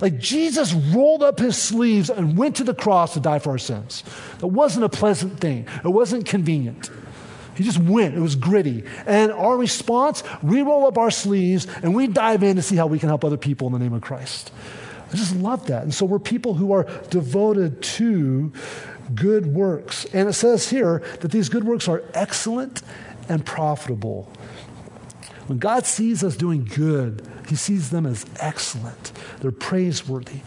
Like 0.00 0.18
Jesus 0.18 0.74
rolled 0.74 1.22
up 1.22 1.38
his 1.38 1.56
sleeves 1.56 2.10
and 2.10 2.36
went 2.36 2.56
to 2.56 2.64
the 2.64 2.74
cross 2.74 3.14
to 3.14 3.20
die 3.20 3.38
for 3.38 3.50
our 3.50 3.58
sins. 3.58 4.04
It 4.42 4.50
wasn't 4.50 4.84
a 4.84 4.90
pleasant 4.90 5.40
thing, 5.40 5.66
it 5.84 5.88
wasn't 5.88 6.26
convenient. 6.26 6.90
He 7.56 7.64
just 7.64 7.78
went. 7.78 8.14
It 8.14 8.20
was 8.20 8.36
gritty. 8.36 8.84
And 9.06 9.32
our 9.32 9.56
response, 9.56 10.22
we 10.42 10.62
roll 10.62 10.86
up 10.86 10.98
our 10.98 11.10
sleeves 11.10 11.66
and 11.82 11.94
we 11.94 12.06
dive 12.06 12.42
in 12.42 12.56
to 12.56 12.62
see 12.62 12.76
how 12.76 12.86
we 12.86 12.98
can 12.98 13.08
help 13.08 13.24
other 13.24 13.38
people 13.38 13.66
in 13.66 13.72
the 13.72 13.78
name 13.78 13.94
of 13.94 14.02
Christ. 14.02 14.52
I 15.10 15.16
just 15.16 15.34
love 15.36 15.66
that. 15.68 15.82
And 15.82 15.94
so 15.94 16.04
we're 16.04 16.18
people 16.18 16.54
who 16.54 16.72
are 16.72 16.84
devoted 17.08 17.82
to 17.82 18.52
good 19.14 19.46
works. 19.46 20.04
And 20.12 20.28
it 20.28 20.34
says 20.34 20.68
here 20.68 21.02
that 21.20 21.30
these 21.30 21.48
good 21.48 21.64
works 21.64 21.88
are 21.88 22.02
excellent 22.12 22.82
and 23.28 23.44
profitable. 23.44 24.30
When 25.46 25.58
God 25.58 25.86
sees 25.86 26.22
us 26.22 26.36
doing 26.36 26.64
good, 26.64 27.26
he 27.48 27.54
sees 27.54 27.90
them 27.90 28.04
as 28.04 28.26
excellent. 28.40 29.12
They're 29.40 29.52
praiseworthy 29.52 30.40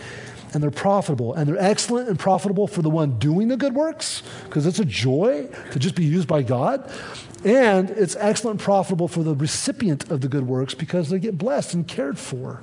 and 0.54 0.64
they're 0.64 0.72
profitable. 0.72 1.34
And 1.34 1.48
they're 1.48 1.62
excellent 1.62 2.10
and 2.10 2.18
profitable 2.18 2.68
for 2.68 2.82
the 2.82 2.90
one 2.90 3.20
doing 3.20 3.48
the 3.48 3.58
good 3.58 3.74
works, 3.74 4.24
because 4.46 4.66
it's 4.66 4.80
a 4.80 4.86
joy 4.86 5.48
to 5.72 5.80
just 5.80 5.96
be 5.96 6.06
used 6.06 6.28
by 6.28 6.42
God. 6.42 6.92
And 7.46 7.90
it's 7.92 8.16
excellent 8.18 8.56
and 8.56 8.64
profitable 8.64 9.08
for 9.08 9.24
the 9.24 9.36
recipient 9.36 10.12
of 10.12 10.22
the 10.22 10.28
good 10.28 10.46
works 10.46 10.74
because 10.74 11.10
they 11.10 11.20
get 11.20 11.38
blessed 11.38 11.74
and 11.74 11.88
cared 11.88 12.20
for. 12.20 12.62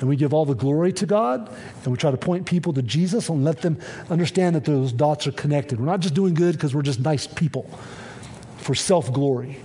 And 0.00 0.08
we 0.08 0.16
give 0.16 0.32
all 0.32 0.44
the 0.44 0.54
glory 0.54 0.92
to 0.92 1.06
God, 1.06 1.50
and 1.82 1.86
we 1.88 1.98
try 1.98 2.12
to 2.12 2.16
point 2.16 2.46
people 2.46 2.72
to 2.74 2.82
Jesus 2.82 3.28
and 3.28 3.44
let 3.44 3.62
them 3.62 3.78
understand 4.08 4.54
that 4.54 4.64
those 4.64 4.92
dots 4.92 5.26
are 5.26 5.32
connected. 5.32 5.80
We're 5.80 5.86
not 5.86 6.00
just 6.00 6.14
doing 6.14 6.34
good 6.34 6.54
because 6.54 6.72
we're 6.72 6.82
just 6.82 7.00
nice 7.00 7.26
people 7.26 7.68
for 8.58 8.76
self 8.76 9.12
glory. 9.12 9.58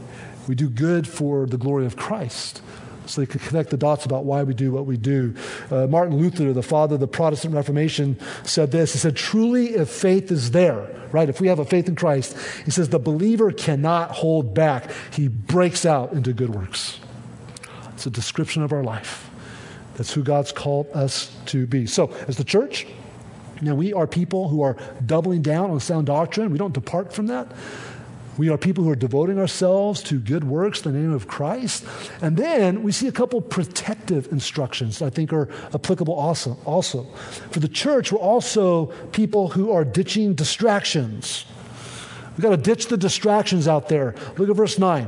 We 0.48 0.56
do 0.56 0.70
good 0.70 1.08
for 1.08 1.46
the 1.46 1.58
glory 1.58 1.86
of 1.86 1.96
Christ. 1.96 2.62
So 3.06 3.22
they 3.22 3.28
could 3.28 3.42
connect 3.42 3.70
the 3.70 3.78
dots 3.78 4.06
about 4.06 4.26
why 4.26 4.44
we 4.44 4.54
do 4.54 4.72
what 4.72 4.86
we 4.86 4.98
do. 4.98 5.36
Uh, 5.70 5.88
Martin 5.88 6.18
Luther, 6.18 6.54
the 6.54 6.64
father 6.64 6.96
of 6.96 7.02
the 7.02 7.08
Protestant 7.08 7.54
Reformation, 7.54 8.18
said 8.44 8.72
this. 8.72 8.94
He 8.94 9.00
said, 9.00 9.16
Truly, 9.16 9.76
if 9.76 9.90
faith 9.90 10.32
is 10.32 10.52
there, 10.52 10.90
right, 11.12 11.30
if 11.30 11.40
we 11.40 11.48
have 11.48 11.60
a 11.60 11.66
faith 11.66 11.88
in 11.88 11.96
Christ, 11.96 12.38
he 12.66 12.72
says, 12.72 12.90
the 12.90 13.00
believer 13.00 13.52
cannot 13.52 14.12
hold 14.12 14.54
back. 14.54 14.90
He 15.12 15.28
breaks 15.28 15.86
out 15.86 16.14
into 16.14 16.34
good 16.34 16.50
works. 16.50 17.00
It's 17.94 18.06
a 18.06 18.10
description 18.10 18.64
of 18.64 18.74
our 18.74 18.84
life. 18.84 19.30
That's 19.96 20.14
who 20.14 20.24
God's 20.24 20.52
called 20.52 20.88
us 20.94 21.36
to 21.48 21.68
be. 21.68 21.86
So, 21.86 22.12
as 22.28 22.38
the 22.38 22.44
church, 22.44 22.88
now 23.62 23.76
we 23.76 23.94
are 23.94 24.08
people 24.08 24.50
who 24.50 24.62
are 24.62 24.76
doubling 25.06 25.42
down 25.42 25.70
on 25.70 25.80
sound 25.80 26.08
doctrine. 26.08 26.52
We 26.52 26.58
don't 26.58 26.74
depart 26.74 27.14
from 27.14 27.28
that. 27.28 27.48
We 28.38 28.50
are 28.50 28.58
people 28.58 28.84
who 28.84 28.90
are 28.90 28.96
devoting 28.96 29.38
ourselves 29.38 30.02
to 30.04 30.20
good 30.20 30.44
works 30.44 30.86
in 30.86 30.94
the 30.94 31.00
name 31.00 31.12
of 31.12 31.28
Christ. 31.28 31.86
And 32.22 32.36
then 32.36 32.82
we 32.82 32.92
see 32.92 33.08
a 33.08 33.12
couple 33.12 33.42
protective 33.42 34.32
instructions 34.32 35.00
that 35.00 35.06
I 35.06 35.10
think 35.10 35.32
are 35.32 35.50
applicable 35.74 36.14
also. 36.14 36.58
also. 36.66 37.04
For 37.52 37.60
the 37.60 37.68
church, 37.68 38.12
we're 38.12 38.20
also 38.20 38.88
people 39.12 39.50
who 39.50 39.72
are 39.72 39.86
ditching 39.86 40.34
distractions. 40.34 41.46
We've 42.32 42.42
got 42.42 42.52
to 42.52 42.58
ditch 42.58 42.88
the 42.88 42.98
distractions 42.98 43.68
out 43.68 43.90
there. 43.90 44.16
Look 44.38 44.50
at 44.50 44.56
verse 44.56 44.80
9. 44.80 45.08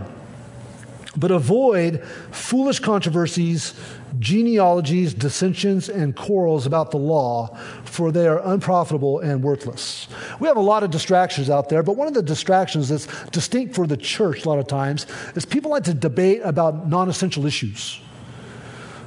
But 1.17 1.31
avoid 1.31 2.03
foolish 2.31 2.79
controversies 2.79 3.73
genealogies, 4.19 5.13
dissensions, 5.13 5.89
and 5.89 6.15
quarrels 6.15 6.65
about 6.65 6.91
the 6.91 6.97
law, 6.97 7.55
for 7.83 8.11
they 8.11 8.27
are 8.27 8.41
unprofitable 8.45 9.19
and 9.19 9.43
worthless. 9.43 10.07
We 10.39 10.47
have 10.47 10.57
a 10.57 10.61
lot 10.61 10.83
of 10.83 10.91
distractions 10.91 11.49
out 11.49 11.69
there, 11.69 11.83
but 11.83 11.95
one 11.95 12.07
of 12.07 12.13
the 12.13 12.23
distractions 12.23 12.89
that's 12.89 13.07
distinct 13.29 13.75
for 13.75 13.87
the 13.87 13.97
church 13.97 14.45
a 14.45 14.49
lot 14.49 14.59
of 14.59 14.67
times 14.67 15.07
is 15.35 15.45
people 15.45 15.71
like 15.71 15.83
to 15.83 15.93
debate 15.93 16.41
about 16.43 16.87
non 16.87 17.09
essential 17.09 17.45
issues. 17.45 17.99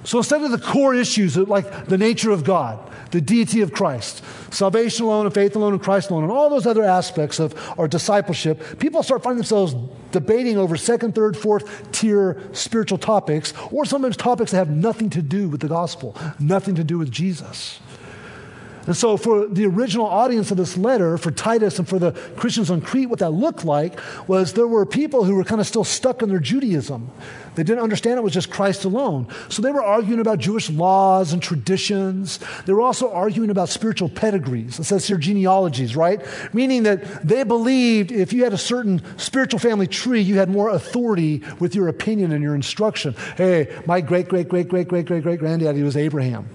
So 0.09 0.17
instead 0.17 0.43
of 0.43 0.51
the 0.51 0.59
core 0.59 0.95
issues 0.95 1.37
like 1.37 1.85
the 1.85 1.99
nature 1.99 2.31
of 2.31 2.43
God, 2.43 2.79
the 3.11 3.21
deity 3.21 3.61
of 3.61 3.73
Christ, 3.75 4.25
salvation 4.51 5.05
alone 5.05 5.27
and 5.27 5.35
faith 5.35 5.55
alone 5.55 5.75
and 5.75 5.83
Christ 5.83 6.09
alone, 6.09 6.23
and 6.23 6.33
all 6.33 6.49
those 6.49 6.67
other 6.67 6.83
aspects 6.83 7.39
of 7.39 7.55
our 7.79 7.87
discipleship, 7.87 8.79
people 8.79 9.03
start 9.03 9.23
finding 9.23 9.37
themselves 9.37 9.75
debating 10.11 10.57
over 10.57 10.79
second, 10.79 11.15
third, 11.15 11.37
fourth 11.37 11.93
tier 11.93 12.41
spiritual 12.53 12.97
topics, 12.97 13.53
or 13.71 13.85
sometimes 13.85 14.17
topics 14.17 14.53
that 14.53 14.57
have 14.57 14.71
nothing 14.71 15.11
to 15.11 15.21
do 15.21 15.51
with 15.51 15.61
the 15.61 15.69
gospel, 15.69 16.17
nothing 16.39 16.75
to 16.77 16.85
do 16.85 16.97
with 16.97 17.11
Jesus. 17.11 17.79
And 18.89 18.97
so, 18.97 19.19
for 19.19 19.47
the 19.47 19.67
original 19.67 20.07
audience 20.07 20.51
of 20.51 20.57
this 20.57 20.79
letter, 20.79 21.19
for 21.19 21.31
Titus 21.31 21.79
and 21.79 21.87
for 21.87 21.99
the 21.99 22.13
Christians 22.37 22.71
on 22.71 22.81
Crete, 22.81 23.11
what 23.11 23.19
that 23.19 23.33
looked 23.33 23.63
like 23.63 24.01
was 24.27 24.55
there 24.55 24.67
were 24.67 24.87
people 24.87 25.25
who 25.25 25.35
were 25.35 25.45
kind 25.45 25.61
of 25.61 25.67
still 25.67 25.85
stuck 25.85 26.23
in 26.23 26.31
their 26.31 26.39
Judaism. 26.39 27.11
They 27.55 27.65
didn't 27.65 27.83
understand 27.83 28.19
it 28.19 28.23
was 28.23 28.33
just 28.33 28.49
Christ 28.49 28.87
alone. 28.87 29.27
So 29.51 29.61
they 29.61 29.73
were 29.73 29.85
arguing 29.85 30.21
about 30.21 30.39
Jewish 30.39 30.71
laws 30.71 31.35
and 31.35 31.43
traditions. 31.43 32.41
They 32.65 32.73
were 32.73 32.81
also 32.81 33.13
arguing 33.13 33.51
about 33.51 33.69
spiritual 33.69 34.09
pedigrees. 34.09 34.79
It 34.79 34.85
says 34.85 35.07
here 35.07 35.19
genealogies, 35.19 35.95
right? 35.95 36.25
Meaning 36.55 36.85
that 36.85 37.29
they 37.29 37.43
believed 37.43 38.11
if 38.11 38.33
you 38.33 38.45
had 38.45 38.55
a 38.55 38.59
certain 38.59 39.03
spiritual 39.19 39.59
family 39.59 39.87
tree, 39.87 40.23
you 40.23 40.39
had 40.39 40.49
more 40.49 40.71
authority 40.71 41.43
with 41.61 41.75
your 41.75 41.89
opinion 41.89 42.33
and 42.33 42.43
your 42.43 42.55
instruction. 42.55 43.15
Hey, 43.37 43.69
my 43.85 44.01
great, 44.01 44.29
great, 44.29 44.49
great, 44.49 44.71
great, 44.71 44.89
great, 44.89 45.05
great, 45.05 45.23
great 45.23 45.41
granddaddy 45.41 45.83
was 45.83 45.99
Abraham. 45.99 46.49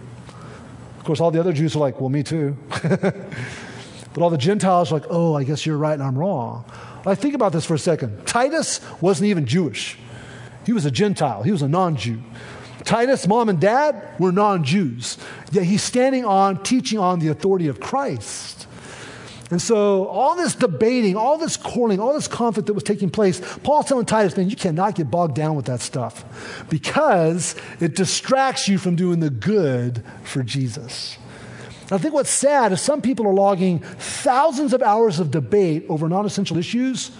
Of 1.03 1.07
course, 1.07 1.19
all 1.19 1.31
the 1.31 1.39
other 1.41 1.51
Jews 1.51 1.75
are 1.75 1.79
like, 1.79 1.99
well, 1.99 2.09
me 2.09 2.23
too. 2.23 2.55
but 2.81 4.21
all 4.21 4.29
the 4.29 4.37
Gentiles 4.37 4.89
are 4.89 4.99
like, 5.01 5.07
oh, 5.09 5.35
I 5.35 5.43
guess 5.43 5.65
you're 5.65 5.77
right 5.77 5.95
and 5.95 6.01
I'm 6.01 6.17
wrong. 6.17 6.63
I 7.05 7.13
think 7.13 7.35
about 7.35 7.51
this 7.51 7.65
for 7.65 7.73
a 7.73 7.77
second. 7.77 8.25
Titus 8.25 8.79
wasn't 9.01 9.27
even 9.27 9.45
Jewish. 9.45 9.97
He 10.65 10.71
was 10.71 10.85
a 10.85 10.91
Gentile, 10.91 11.43
he 11.43 11.51
was 11.51 11.61
a 11.61 11.67
non 11.67 11.97
Jew. 11.97 12.23
Titus' 12.85 13.27
mom 13.27 13.49
and 13.49 13.59
dad 13.59 14.01
were 14.17 14.31
non 14.31 14.63
Jews. 14.63 15.17
Yet 15.51 15.65
he's 15.65 15.83
standing 15.83 16.23
on, 16.23 16.63
teaching 16.63 16.99
on 16.99 17.19
the 17.19 17.27
authority 17.27 17.67
of 17.67 17.81
Christ. 17.81 18.65
And 19.51 19.61
so, 19.61 20.07
all 20.07 20.35
this 20.35 20.55
debating, 20.55 21.15
all 21.15 21.37
this 21.37 21.57
quarreling, 21.57 21.99
all 21.99 22.13
this 22.13 22.27
conflict 22.27 22.67
that 22.67 22.73
was 22.73 22.83
taking 22.83 23.09
place, 23.09 23.41
Paul's 23.59 23.87
telling 23.87 24.05
Titus, 24.05 24.35
man, 24.37 24.49
you 24.49 24.55
cannot 24.55 24.95
get 24.95 25.11
bogged 25.11 25.35
down 25.35 25.55
with 25.55 25.65
that 25.65 25.81
stuff 25.81 26.65
because 26.69 27.55
it 27.79 27.95
distracts 27.95 28.67
you 28.67 28.77
from 28.77 28.95
doing 28.95 29.19
the 29.19 29.29
good 29.29 30.03
for 30.23 30.43
Jesus. 30.43 31.17
I 31.91 31.97
think 31.97 32.13
what's 32.13 32.29
sad 32.29 32.71
is 32.71 32.81
some 32.81 33.01
people 33.01 33.27
are 33.27 33.33
logging 33.33 33.79
thousands 33.79 34.73
of 34.73 34.81
hours 34.81 35.19
of 35.19 35.29
debate 35.29 35.85
over 35.89 36.07
non 36.07 36.25
essential 36.25 36.57
issues 36.57 37.11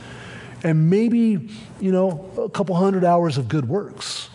and 0.63 0.89
maybe, 0.89 1.49
you 1.81 1.91
know, 1.91 2.31
a 2.37 2.49
couple 2.49 2.75
hundred 2.75 3.03
hours 3.03 3.37
of 3.37 3.49
good 3.49 3.67
works. 3.67 4.29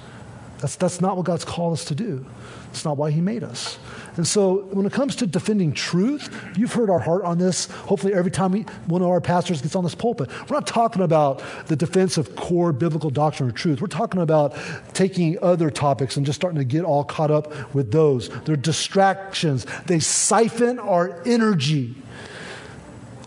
That's, 0.61 0.77
that's 0.77 1.01
not 1.01 1.16
what 1.16 1.25
God's 1.25 1.44
called 1.44 1.73
us 1.73 1.85
to 1.87 1.94
do. 1.94 2.27
It's 2.71 2.85
not 2.85 2.97
why 2.97 3.11
He 3.11 3.21
made 3.21 3.44
us. 3.44 3.79
And 4.16 4.27
so, 4.27 4.64
when 4.73 4.85
it 4.85 4.92
comes 4.92 5.14
to 5.16 5.27
defending 5.27 5.73
truth, 5.73 6.35
you've 6.57 6.73
heard 6.73 6.90
our 6.90 6.99
heart 6.99 7.25
on 7.25 7.38
this. 7.38 7.66
Hopefully, 7.66 8.12
every 8.12 8.31
time 8.31 8.53
we, 8.53 8.62
one 8.87 9.01
of 9.01 9.09
our 9.09 9.21
pastors 9.21 9.62
gets 9.62 9.77
on 9.77 9.85
this 9.85 9.94
pulpit, 9.94 10.29
we're 10.49 10.57
not 10.57 10.66
talking 10.66 11.03
about 11.03 11.42
the 11.66 11.77
defense 11.77 12.18
of 12.18 12.35
core 12.35 12.73
biblical 12.73 13.11
doctrine 13.11 13.49
or 13.49 13.53
truth. 13.53 13.81
We're 13.81 13.87
talking 13.87 14.21
about 14.21 14.57
taking 14.92 15.38
other 15.40 15.71
topics 15.71 16.16
and 16.16 16.27
just 16.27 16.37
starting 16.37 16.59
to 16.59 16.64
get 16.64 16.85
all 16.85 17.05
caught 17.05 17.31
up 17.31 17.75
with 17.75 17.92
those. 17.92 18.29
They're 18.44 18.57
distractions, 18.57 19.66
they 19.87 20.01
siphon 20.01 20.79
our 20.79 21.23
energy 21.25 21.94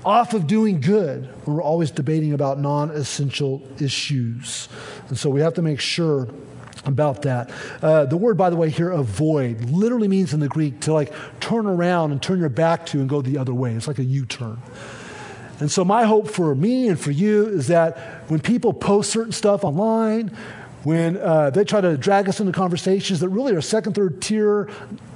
off 0.04 0.34
of 0.34 0.48
doing 0.48 0.82
good 0.82 1.30
we're 1.46 1.62
always 1.62 1.92
debating 1.92 2.34
about 2.34 2.60
non 2.60 2.92
essential 2.92 3.62
issues. 3.80 4.70
And 5.10 5.18
so 5.18 5.30
we 5.30 5.42
have 5.42 5.54
to 5.56 5.62
make 5.62 5.80
sure 5.80 6.28
about 6.86 7.24
that. 7.24 7.52
Uh, 7.82 8.06
the 8.06 8.18
word, 8.18 8.38
by 8.38 8.50
the 8.50 8.56
way, 8.56 8.70
here, 8.70 8.90
avoid, 8.90 9.70
literally 9.70 10.08
means 10.08 10.34
in 10.34 10.40
the 10.40 10.48
Greek 10.48 10.80
to 10.82 10.94
like 10.94 11.14
turn 11.40 11.66
around 11.66 12.12
and 12.12 12.22
turn 12.22 12.40
your 12.40 12.50
back 12.50 12.86
to 12.88 13.00
and 13.00 13.10
go 13.10 13.22
the 13.22 13.38
other 13.38 13.54
way. 13.54 13.74
It's 13.74 13.88
like 13.88 14.00
a 14.00 14.04
U 14.04 14.26
turn. 14.26 14.62
And 15.60 15.72
so, 15.72 15.86
my 15.86 16.06
hope 16.06 16.28
for 16.28 16.56
me 16.56 16.88
and 16.88 17.00
for 17.00 17.12
you 17.12 17.48
is 17.48 17.68
that 17.68 17.98
when 18.30 18.40
people 18.40 18.74
post 18.74 19.12
certain 19.12 19.32
stuff 19.32 19.64
online, 19.64 20.36
when 20.84 21.18
uh, 21.18 21.52
they 21.52 21.64
try 21.64 21.82
to 21.82 21.98
drag 21.98 22.28
us 22.28 22.40
into 22.40 22.52
conversations 22.52 23.20
that 23.20 23.30
really 23.30 23.54
are 23.54 23.62
second, 23.62 23.94
third 23.94 24.22
tier, 24.22 24.70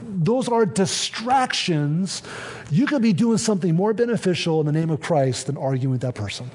those 0.04 0.48
are 0.48 0.66
distractions. 0.66 2.22
You 2.70 2.86
could 2.86 3.02
be 3.02 3.14
doing 3.14 3.40
something 3.40 3.76
more 3.76 3.94
beneficial 3.94 4.60
in 4.60 4.68
the 4.68 4.72
name 4.72 4.92
of 4.92 5.02
Christ 5.02 5.48
than 5.48 5.58
arguing 5.58 5.92
with 5.92 6.02
that 6.02 6.16
person. 6.16 6.50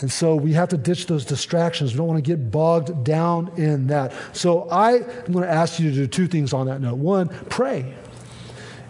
And 0.00 0.12
so 0.12 0.36
we 0.36 0.52
have 0.52 0.68
to 0.68 0.76
ditch 0.76 1.06
those 1.06 1.24
distractions. 1.24 1.92
We 1.92 1.98
don't 1.98 2.06
want 2.06 2.24
to 2.24 2.30
get 2.30 2.50
bogged 2.50 3.04
down 3.04 3.52
in 3.56 3.88
that. 3.88 4.12
So 4.32 4.68
I 4.68 4.98
am 4.98 5.32
going 5.32 5.44
to 5.44 5.50
ask 5.50 5.80
you 5.80 5.90
to 5.90 5.96
do 5.96 6.06
two 6.06 6.28
things 6.28 6.52
on 6.52 6.66
that 6.66 6.80
note. 6.80 6.98
One, 6.98 7.28
pray 7.48 7.94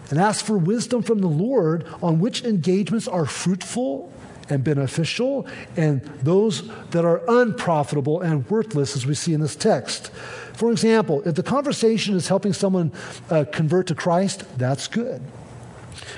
and 0.09 0.19
ask 0.19 0.43
for 0.43 0.57
wisdom 0.57 1.01
from 1.01 1.19
the 1.19 1.27
Lord 1.27 1.87
on 2.01 2.19
which 2.19 2.43
engagements 2.43 3.07
are 3.07 3.25
fruitful 3.25 4.11
and 4.49 4.63
beneficial 4.63 5.47
and 5.77 6.01
those 6.23 6.67
that 6.89 7.05
are 7.05 7.21
unprofitable 7.27 8.21
and 8.21 8.49
worthless, 8.49 8.95
as 8.95 9.05
we 9.05 9.13
see 9.13 9.33
in 9.33 9.41
this 9.41 9.55
text. 9.55 10.09
For 10.53 10.71
example, 10.71 11.21
if 11.25 11.35
the 11.35 11.43
conversation 11.43 12.15
is 12.15 12.27
helping 12.27 12.53
someone 12.53 12.91
uh, 13.29 13.45
convert 13.51 13.87
to 13.87 13.95
Christ, 13.95 14.43
that's 14.57 14.87
good. 14.87 15.21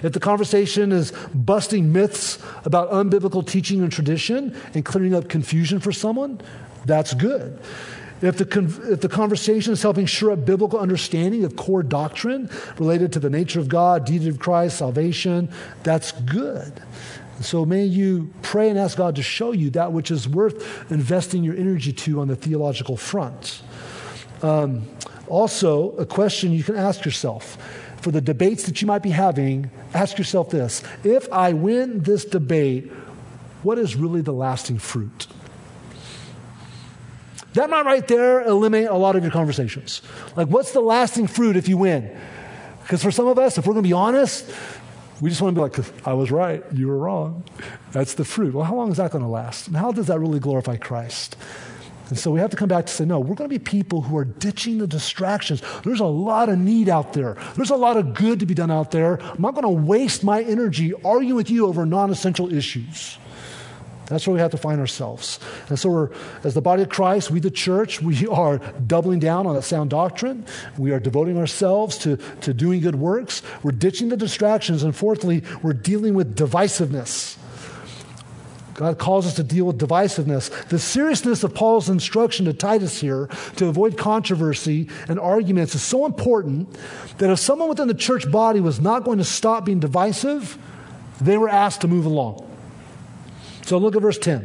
If 0.03 0.13
the 0.13 0.19
conversation 0.19 0.91
is 0.91 1.11
busting 1.33 1.91
myths 1.91 2.39
about 2.65 2.91
unbiblical 2.91 3.45
teaching 3.45 3.81
and 3.81 3.91
tradition 3.91 4.55
and 4.73 4.85
clearing 4.85 5.13
up 5.13 5.29
confusion 5.29 5.79
for 5.79 5.91
someone, 5.91 6.41
that's 6.85 7.13
good. 7.13 7.59
If 8.21 8.37
the, 8.37 8.91
if 8.91 9.01
the 9.01 9.09
conversation 9.09 9.73
is 9.73 9.81
helping 9.81 10.05
shore 10.05 10.31
up 10.31 10.45
biblical 10.45 10.79
understanding 10.79 11.43
of 11.43 11.55
core 11.55 11.81
doctrine 11.81 12.49
related 12.77 13.11
to 13.13 13.19
the 13.19 13.29
nature 13.29 13.59
of 13.59 13.67
God, 13.67 14.05
deity 14.05 14.29
of 14.29 14.37
Christ, 14.37 14.77
salvation, 14.77 15.49
that's 15.83 16.11
good. 16.11 16.81
So 17.39 17.65
may 17.65 17.85
you 17.85 18.31
pray 18.43 18.69
and 18.69 18.77
ask 18.77 18.97
God 18.97 19.15
to 19.15 19.23
show 19.23 19.51
you 19.51 19.71
that 19.71 19.91
which 19.91 20.11
is 20.11 20.29
worth 20.29 20.91
investing 20.91 21.43
your 21.43 21.55
energy 21.55 21.91
to 21.91 22.21
on 22.21 22.27
the 22.27 22.35
theological 22.35 22.95
front. 22.95 23.63
Um, 24.43 24.85
also, 25.27 25.91
a 25.97 26.05
question 26.05 26.51
you 26.51 26.63
can 26.63 26.75
ask 26.75 27.05
yourself 27.05 27.57
for 28.01 28.11
the 28.11 28.21
debates 28.21 28.63
that 28.63 28.81
you 28.81 28.87
might 28.87 29.03
be 29.03 29.11
having, 29.11 29.71
ask 29.93 30.17
yourself 30.17 30.49
this 30.49 30.83
if 31.03 31.31
I 31.31 31.53
win 31.53 32.01
this 32.01 32.25
debate, 32.25 32.91
what 33.63 33.77
is 33.77 33.95
really 33.95 34.21
the 34.21 34.33
lasting 34.33 34.79
fruit? 34.79 35.27
That 37.53 37.69
might 37.69 37.85
right 37.85 38.07
there 38.07 38.41
eliminate 38.43 38.87
a 38.87 38.95
lot 38.95 39.15
of 39.15 39.23
your 39.23 39.31
conversations. 39.31 40.01
Like, 40.35 40.47
what's 40.47 40.71
the 40.71 40.79
lasting 40.79 41.27
fruit 41.27 41.57
if 41.57 41.67
you 41.67 41.77
win? 41.77 42.17
Because 42.81 43.03
for 43.03 43.11
some 43.11 43.27
of 43.27 43.37
us, 43.37 43.57
if 43.57 43.67
we're 43.67 43.73
going 43.73 43.83
to 43.83 43.89
be 43.89 43.93
honest, 43.93 44.49
we 45.19 45.29
just 45.29 45.41
want 45.41 45.55
to 45.55 45.59
be 45.59 45.61
like, 45.61 46.07
I 46.07 46.13
was 46.13 46.31
right, 46.31 46.63
you 46.73 46.87
were 46.87 46.97
wrong. 46.97 47.43
That's 47.91 48.15
the 48.15 48.25
fruit. 48.25 48.53
Well, 48.53 48.63
how 48.63 48.75
long 48.75 48.89
is 48.89 48.97
that 48.97 49.11
going 49.11 49.23
to 49.23 49.29
last? 49.29 49.67
And 49.67 49.75
how 49.75 49.91
does 49.91 50.07
that 50.07 50.19
really 50.19 50.39
glorify 50.39 50.77
Christ? 50.77 51.35
And 52.11 52.19
so 52.19 52.29
we 52.29 52.41
have 52.41 52.49
to 52.49 52.57
come 52.57 52.67
back 52.67 52.87
to 52.87 52.91
say, 52.91 53.05
no, 53.05 53.21
we're 53.21 53.35
going 53.35 53.49
to 53.49 53.57
be 53.57 53.57
people 53.57 54.01
who 54.01 54.17
are 54.17 54.25
ditching 54.25 54.79
the 54.79 54.85
distractions. 54.85 55.63
There's 55.85 56.01
a 56.01 56.05
lot 56.05 56.49
of 56.49 56.59
need 56.59 56.89
out 56.89 57.13
there, 57.13 57.37
there's 57.55 57.69
a 57.69 57.77
lot 57.77 57.95
of 57.95 58.13
good 58.13 58.41
to 58.41 58.45
be 58.45 58.53
done 58.53 58.69
out 58.69 58.91
there. 58.91 59.21
I'm 59.23 59.41
not 59.41 59.55
going 59.55 59.63
to 59.63 59.69
waste 59.69 60.21
my 60.21 60.43
energy 60.43 60.93
arguing 61.05 61.35
with 61.35 61.49
you 61.49 61.67
over 61.67 61.85
non 61.85 62.11
essential 62.11 62.53
issues. 62.53 63.17
That's 64.07 64.27
where 64.27 64.33
we 64.33 64.41
have 64.41 64.51
to 64.51 64.57
find 64.57 64.81
ourselves. 64.81 65.39
And 65.69 65.79
so, 65.79 65.89
we're, 65.89 66.09
as 66.43 66.53
the 66.53 66.61
body 66.61 66.83
of 66.83 66.89
Christ, 66.89 67.31
we, 67.31 67.39
the 67.39 67.49
church, 67.49 68.01
we 68.01 68.27
are 68.27 68.57
doubling 68.57 69.19
down 69.19 69.47
on 69.47 69.55
that 69.55 69.61
sound 69.61 69.89
doctrine. 69.89 70.45
We 70.77 70.91
are 70.91 70.99
devoting 70.99 71.37
ourselves 71.37 71.97
to, 71.99 72.17
to 72.41 72.53
doing 72.53 72.81
good 72.81 72.95
works. 72.95 73.41
We're 73.63 73.71
ditching 73.71 74.09
the 74.09 74.17
distractions. 74.17 74.83
And 74.83 74.93
fourthly, 74.93 75.43
we're 75.63 75.71
dealing 75.71 76.13
with 76.13 76.35
divisiveness. 76.35 77.37
God 78.81 78.97
calls 78.97 79.27
us 79.27 79.35
to 79.35 79.43
deal 79.43 79.65
with 79.65 79.77
divisiveness. 79.77 80.49
The 80.69 80.79
seriousness 80.79 81.43
of 81.43 81.53
Paul's 81.53 81.87
instruction 81.87 82.47
to 82.47 82.53
Titus 82.53 82.99
here 82.99 83.27
to 83.57 83.67
avoid 83.67 83.95
controversy 83.95 84.89
and 85.07 85.19
arguments 85.19 85.75
is 85.75 85.83
so 85.83 86.07
important 86.07 86.75
that 87.19 87.29
if 87.29 87.37
someone 87.37 87.69
within 87.69 87.87
the 87.87 87.93
church 87.93 88.31
body 88.31 88.59
was 88.59 88.81
not 88.81 89.03
going 89.03 89.19
to 89.19 89.23
stop 89.23 89.65
being 89.65 89.79
divisive, 89.79 90.57
they 91.19 91.37
were 91.37 91.47
asked 91.47 91.81
to 91.81 91.87
move 91.87 92.07
along. 92.07 92.49
So 93.67 93.77
look 93.77 93.95
at 93.95 94.01
verse 94.01 94.17
10. 94.17 94.41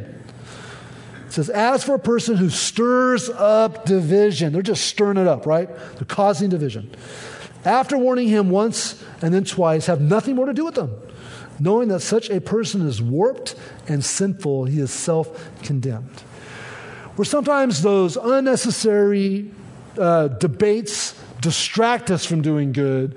It 1.25 1.33
says, 1.33 1.49
As 1.49 1.83
for 1.83 1.95
a 1.95 1.99
person 1.99 2.35
who 2.37 2.51
stirs 2.51 3.29
up 3.31 3.85
division, 3.85 4.53
they're 4.53 4.61
just 4.61 4.85
stirring 4.85 5.17
it 5.17 5.25
up, 5.25 5.47
right? 5.47 5.67
They're 5.95 6.05
causing 6.05 6.51
division. 6.51 6.91
After 7.65 7.97
warning 7.97 8.27
him 8.27 8.51
once 8.51 9.03
and 9.23 9.33
then 9.33 9.45
twice, 9.45 9.87
have 9.87 9.99
nothing 9.99 10.35
more 10.35 10.45
to 10.45 10.53
do 10.53 10.63
with 10.63 10.75
them 10.75 10.91
Knowing 11.59 11.87
that 11.89 12.01
such 12.01 12.29
a 12.29 12.39
person 12.39 12.85
is 12.85 13.01
warped 13.01 13.55
and 13.87 14.03
sinful, 14.03 14.65
he 14.65 14.79
is 14.79 14.91
self 14.91 15.49
condemned. 15.63 16.21
Where 17.15 17.25
sometimes 17.25 17.81
those 17.81 18.15
unnecessary 18.15 19.51
uh, 19.97 20.27
debates 20.27 21.19
distract 21.41 22.11
us 22.11 22.25
from 22.25 22.41
doing 22.41 22.71
good, 22.71 23.15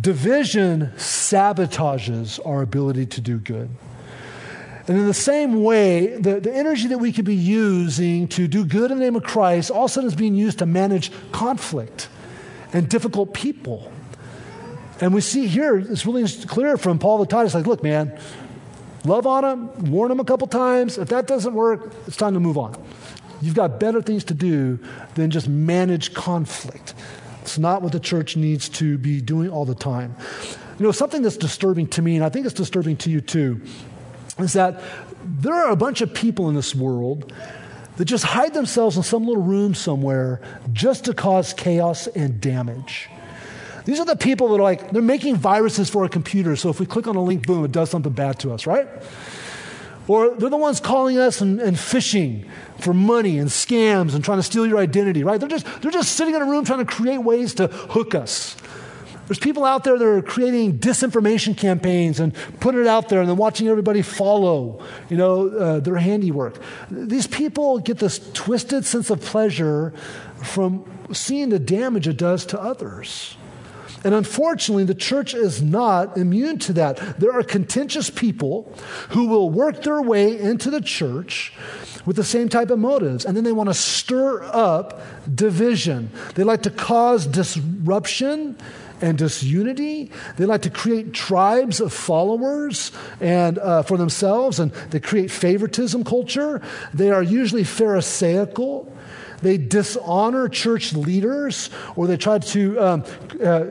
division 0.00 0.92
sabotages 0.96 2.40
our 2.46 2.62
ability 2.62 3.06
to 3.06 3.20
do 3.20 3.38
good. 3.38 3.68
And 4.86 4.98
in 4.98 5.06
the 5.06 5.14
same 5.14 5.62
way, 5.62 6.18
the, 6.18 6.40
the 6.40 6.54
energy 6.54 6.88
that 6.88 6.98
we 6.98 7.12
could 7.12 7.24
be 7.24 7.34
using 7.34 8.28
to 8.28 8.46
do 8.46 8.64
good 8.64 8.90
in 8.90 8.98
the 8.98 9.04
name 9.04 9.16
of 9.16 9.22
Christ 9.22 9.70
all 9.70 9.84
of 9.84 9.90
a 9.90 9.94
sudden 9.94 10.08
is 10.08 10.14
being 10.14 10.34
used 10.34 10.58
to 10.58 10.66
manage 10.66 11.10
conflict 11.32 12.08
and 12.72 12.88
difficult 12.88 13.32
people. 13.32 13.90
And 15.00 15.12
we 15.12 15.20
see 15.20 15.46
here, 15.46 15.76
it's 15.76 16.06
really 16.06 16.26
clear 16.46 16.76
from 16.76 16.98
Paul 16.98 17.24
to 17.24 17.28
Titus, 17.28 17.54
like, 17.54 17.66
look, 17.66 17.82
man, 17.82 18.18
love 19.04 19.26
on 19.26 19.42
them, 19.42 19.90
warn 19.90 20.08
them 20.08 20.20
a 20.20 20.24
couple 20.24 20.46
times. 20.46 20.98
If 20.98 21.08
that 21.08 21.26
doesn't 21.26 21.52
work, 21.52 21.92
it's 22.06 22.16
time 22.16 22.34
to 22.34 22.40
move 22.40 22.56
on. 22.56 22.80
You've 23.42 23.54
got 23.54 23.80
better 23.80 24.00
things 24.00 24.24
to 24.24 24.34
do 24.34 24.78
than 25.16 25.30
just 25.30 25.48
manage 25.48 26.14
conflict. 26.14 26.94
It's 27.42 27.58
not 27.58 27.82
what 27.82 27.92
the 27.92 28.00
church 28.00 28.36
needs 28.36 28.68
to 28.70 28.96
be 28.96 29.20
doing 29.20 29.50
all 29.50 29.64
the 29.64 29.74
time. 29.74 30.16
you 30.78 30.84
know, 30.84 30.92
something 30.92 31.22
that's 31.22 31.36
disturbing 31.36 31.86
to 31.88 32.02
me, 32.02 32.16
and 32.16 32.24
I 32.24 32.28
think 32.28 32.46
it's 32.46 32.54
disturbing 32.54 32.96
to 32.98 33.10
you 33.10 33.20
too, 33.20 33.60
is 34.38 34.54
that 34.54 34.80
there 35.24 35.54
are 35.54 35.70
a 35.70 35.76
bunch 35.76 36.00
of 36.00 36.12
people 36.12 36.48
in 36.48 36.54
this 36.54 36.74
world 36.74 37.32
that 37.96 38.06
just 38.06 38.24
hide 38.24 38.54
themselves 38.54 38.96
in 38.96 39.02
some 39.02 39.24
little 39.24 39.42
room 39.42 39.74
somewhere 39.74 40.40
just 40.72 41.04
to 41.04 41.14
cause 41.14 41.52
chaos 41.52 42.06
and 42.08 42.40
damage. 42.40 43.08
These 43.84 44.00
are 44.00 44.06
the 44.06 44.16
people 44.16 44.48
that 44.48 44.54
are 44.54 44.62
like, 44.62 44.90
they're 44.90 45.02
making 45.02 45.36
viruses 45.36 45.90
for 45.90 46.04
a 46.04 46.08
computer, 46.08 46.56
so 46.56 46.70
if 46.70 46.80
we 46.80 46.86
click 46.86 47.06
on 47.06 47.16
a 47.16 47.22
link, 47.22 47.46
boom, 47.46 47.64
it 47.64 47.72
does 47.72 47.90
something 47.90 48.12
bad 48.12 48.38
to 48.40 48.52
us, 48.52 48.66
right? 48.66 48.88
Or 50.06 50.34
they're 50.34 50.50
the 50.50 50.56
ones 50.56 50.80
calling 50.80 51.18
us 51.18 51.40
and, 51.40 51.60
and 51.60 51.76
phishing 51.76 52.46
for 52.78 52.92
money 52.92 53.38
and 53.38 53.48
scams 53.48 54.14
and 54.14 54.22
trying 54.22 54.38
to 54.38 54.42
steal 54.42 54.66
your 54.66 54.78
identity, 54.78 55.24
right? 55.24 55.40
They're 55.40 55.48
just, 55.48 55.66
they're 55.82 55.90
just 55.90 56.12
sitting 56.12 56.34
in 56.34 56.42
a 56.42 56.44
room 56.44 56.64
trying 56.64 56.80
to 56.80 56.84
create 56.84 57.18
ways 57.18 57.54
to 57.54 57.68
hook 57.68 58.14
us. 58.14 58.56
There's 59.26 59.38
people 59.38 59.64
out 59.64 59.84
there 59.84 59.98
that 59.98 60.06
are 60.06 60.20
creating 60.20 60.78
disinformation 60.78 61.56
campaigns 61.56 62.20
and 62.20 62.34
putting 62.60 62.82
it 62.82 62.86
out 62.86 63.08
there 63.08 63.20
and 63.20 63.28
then 63.28 63.38
watching 63.38 63.68
everybody 63.68 64.02
follow, 64.02 64.84
you 65.08 65.16
know, 65.16 65.48
uh, 65.48 65.80
their 65.80 65.96
handiwork. 65.96 66.60
These 66.90 67.26
people 67.26 67.78
get 67.78 67.98
this 67.98 68.30
twisted 68.34 68.84
sense 68.84 69.08
of 69.08 69.22
pleasure 69.22 69.94
from 70.42 70.84
seeing 71.12 71.48
the 71.48 71.58
damage 71.58 72.06
it 72.06 72.18
does 72.18 72.44
to 72.46 72.60
others. 72.60 73.38
And 74.04 74.14
unfortunately, 74.14 74.84
the 74.84 74.94
church 74.94 75.34
is 75.34 75.62
not 75.62 76.16
immune 76.16 76.58
to 76.60 76.74
that. 76.74 77.18
There 77.18 77.32
are 77.32 77.42
contentious 77.42 78.10
people 78.10 78.72
who 79.10 79.26
will 79.26 79.50
work 79.50 79.82
their 79.82 80.02
way 80.02 80.38
into 80.38 80.70
the 80.70 80.82
church 80.82 81.54
with 82.04 82.16
the 82.16 82.24
same 82.24 82.50
type 82.50 82.70
of 82.70 82.78
motives, 82.78 83.24
and 83.24 83.34
then 83.34 83.44
they 83.44 83.52
want 83.52 83.70
to 83.70 83.74
stir 83.74 84.44
up 84.44 85.00
division. 85.34 86.10
They 86.34 86.44
like 86.44 86.62
to 86.62 86.70
cause 86.70 87.26
disruption 87.26 88.58
and 89.00 89.18
disunity. 89.18 90.10
They 90.36 90.44
like 90.44 90.62
to 90.62 90.70
create 90.70 91.12
tribes 91.12 91.80
of 91.80 91.92
followers 91.92 92.92
and 93.20 93.58
uh, 93.58 93.82
for 93.82 93.96
themselves, 93.96 94.60
and 94.60 94.70
they 94.90 95.00
create 95.00 95.30
favoritism 95.30 96.04
culture. 96.04 96.60
They 96.92 97.10
are 97.10 97.22
usually 97.22 97.64
Pharisaical. 97.64 98.90
They 99.44 99.58
dishonor 99.58 100.48
church 100.48 100.94
leaders, 100.94 101.68
or 101.96 102.06
they 102.06 102.16
try 102.16 102.38
to 102.38 102.80
um, 102.80 103.04
uh, 103.44 103.64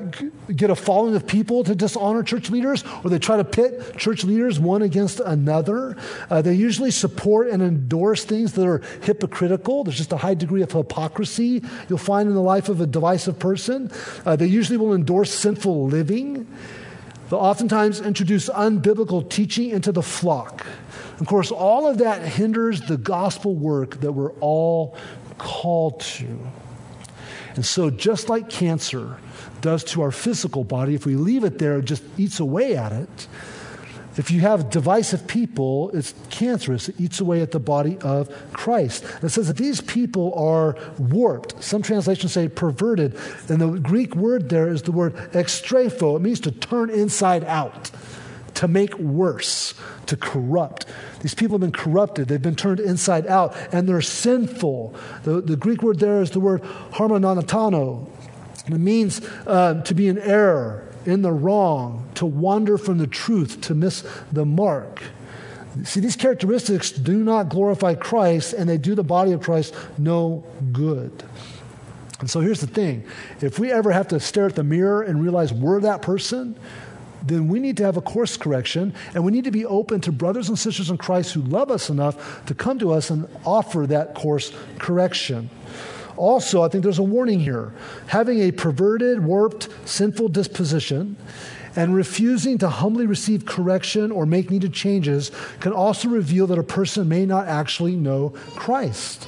get 0.55 0.69
a 0.69 0.75
following 0.75 1.15
of 1.15 1.25
people 1.25 1.63
to 1.63 1.73
dishonor 1.73 2.21
church 2.21 2.51
leaders, 2.51 2.83
or 3.03 3.09
they 3.09 3.17
try 3.17 3.37
to 3.37 3.43
pit 3.43 3.97
church 3.97 4.23
leaders 4.23 4.59
one 4.59 4.83
against 4.83 5.19
another. 5.19 5.97
Uh, 6.29 6.43
they 6.43 6.53
usually 6.53 6.91
support 6.91 7.47
and 7.47 7.63
endorse 7.63 8.23
things 8.23 8.53
that 8.53 8.67
are 8.67 8.83
hypocritical. 9.01 9.83
There's 9.83 9.97
just 9.97 10.13
a 10.13 10.17
high 10.17 10.35
degree 10.35 10.61
of 10.61 10.71
hypocrisy 10.71 11.63
you'll 11.89 11.97
find 11.97 12.29
in 12.29 12.35
the 12.35 12.41
life 12.41 12.69
of 12.69 12.79
a 12.79 12.85
divisive 12.85 13.39
person. 13.39 13.91
Uh, 14.27 14.35
they 14.35 14.45
usually 14.45 14.77
will 14.77 14.93
endorse 14.93 15.33
sinful 15.33 15.87
living. 15.87 16.45
They'll 17.31 17.39
oftentimes 17.39 17.99
introduce 17.99 18.47
unbiblical 18.47 19.27
teaching 19.27 19.71
into 19.71 19.91
the 19.91 20.03
flock. 20.03 20.67
Of 21.19 21.27
course, 21.27 21.51
all 21.51 21.87
of 21.87 21.99
that 21.99 22.21
hinders 22.21 22.81
the 22.81 22.97
gospel 22.97 23.55
work 23.55 24.01
that 24.01 24.11
we're 24.11 24.33
all 24.33 24.97
called 25.37 25.99
to. 26.01 26.39
And 27.55 27.65
so, 27.65 27.89
just 27.89 28.29
like 28.29 28.49
cancer 28.49 29.17
does 29.61 29.83
to 29.85 30.01
our 30.01 30.11
physical 30.11 30.63
body, 30.63 30.95
if 30.95 31.05
we 31.05 31.15
leave 31.15 31.43
it 31.43 31.59
there, 31.59 31.77
it 31.77 31.85
just 31.85 32.03
eats 32.17 32.39
away 32.39 32.75
at 32.75 32.91
it. 32.91 33.27
If 34.15 34.29
you 34.29 34.41
have 34.41 34.69
divisive 34.69 35.25
people, 35.25 35.89
it's 35.91 36.13
cancerous. 36.29 36.89
It 36.89 36.99
eats 36.99 37.19
away 37.19 37.41
at 37.41 37.51
the 37.51 37.59
body 37.59 37.97
of 37.99 38.29
Christ. 38.53 39.03
And 39.03 39.23
it 39.23 39.29
says 39.29 39.47
that 39.47 39.57
these 39.57 39.81
people 39.81 40.33
are 40.35 40.77
warped. 40.99 41.63
Some 41.63 41.81
translations 41.81 42.33
say 42.33 42.47
perverted. 42.47 43.17
And 43.49 43.59
the 43.59 43.79
Greek 43.79 44.15
word 44.15 44.49
there 44.49 44.69
is 44.69 44.83
the 44.83 44.91
word 44.91 45.15
extrapho. 45.33 46.15
It 46.15 46.19
means 46.19 46.39
to 46.41 46.51
turn 46.51 46.89
inside 46.91 47.43
out, 47.45 47.89
to 48.55 48.67
make 48.67 48.97
worse, 48.97 49.73
to 50.05 50.17
corrupt. 50.17 50.85
These 51.21 51.33
people 51.33 51.55
have 51.55 51.61
been 51.61 51.71
corrupted. 51.71 52.27
They've 52.27 52.41
been 52.41 52.55
turned 52.55 52.79
inside 52.79 53.27
out, 53.27 53.55
and 53.73 53.87
they're 53.87 54.01
sinful. 54.01 54.95
The, 55.23 55.41
the 55.41 55.55
Greek 55.55 55.81
word 55.83 55.99
there 55.99 56.21
is 56.21 56.31
the 56.31 56.39
word 56.39 56.61
harmonanatano. 56.61 58.07
And 58.65 58.75
it 58.75 58.79
means 58.79 59.21
uh, 59.45 59.81
to 59.83 59.93
be 59.93 60.07
in 60.07 60.17
error, 60.17 60.87
in 61.05 61.21
the 61.21 61.31
wrong, 61.31 62.09
to 62.15 62.25
wander 62.25 62.77
from 62.77 62.97
the 62.97 63.07
truth, 63.07 63.61
to 63.61 63.75
miss 63.75 64.05
the 64.31 64.45
mark. 64.45 65.01
See, 65.83 65.99
these 65.99 66.15
characteristics 66.15 66.91
do 66.91 67.23
not 67.23 67.49
glorify 67.49 67.95
Christ, 67.95 68.53
and 68.53 68.69
they 68.69 68.77
do 68.77 68.95
the 68.95 69.03
body 69.03 69.31
of 69.31 69.41
Christ 69.41 69.73
no 69.97 70.45
good. 70.71 71.23
And 72.19 72.29
so 72.29 72.39
here's 72.39 72.61
the 72.61 72.67
thing 72.67 73.03
if 73.41 73.59
we 73.59 73.71
ever 73.71 73.91
have 73.91 74.07
to 74.09 74.19
stare 74.19 74.45
at 74.45 74.55
the 74.55 74.63
mirror 74.63 75.01
and 75.01 75.21
realize 75.21 75.51
we're 75.51 75.81
that 75.81 76.01
person, 76.01 76.55
then 77.23 77.47
we 77.47 77.59
need 77.59 77.77
to 77.77 77.83
have 77.83 77.97
a 77.97 78.01
course 78.01 78.37
correction 78.37 78.93
and 79.13 79.23
we 79.23 79.31
need 79.31 79.45
to 79.45 79.51
be 79.51 79.65
open 79.65 80.01
to 80.01 80.11
brothers 80.11 80.49
and 80.49 80.59
sisters 80.59 80.89
in 80.89 80.97
Christ 80.97 81.33
who 81.33 81.41
love 81.41 81.71
us 81.71 81.89
enough 81.89 82.45
to 82.45 82.53
come 82.53 82.79
to 82.79 82.91
us 82.91 83.09
and 83.09 83.27
offer 83.45 83.87
that 83.87 84.13
course 84.13 84.53
correction. 84.77 85.49
Also, 86.15 86.61
I 86.61 86.67
think 86.67 86.83
there's 86.83 86.99
a 86.99 87.03
warning 87.03 87.39
here. 87.39 87.73
Having 88.07 88.41
a 88.41 88.51
perverted, 88.51 89.23
warped, 89.25 89.69
sinful 89.85 90.29
disposition 90.29 91.17
and 91.75 91.95
refusing 91.95 92.57
to 92.59 92.69
humbly 92.69 93.05
receive 93.05 93.45
correction 93.45 94.11
or 94.11 94.25
make 94.25 94.51
needed 94.51 94.73
changes 94.73 95.31
can 95.59 95.73
also 95.73 96.07
reveal 96.07 96.45
that 96.47 96.59
a 96.59 96.63
person 96.63 97.09
may 97.09 97.25
not 97.25 97.47
actually 97.47 97.95
know 97.95 98.29
Christ. 98.55 99.27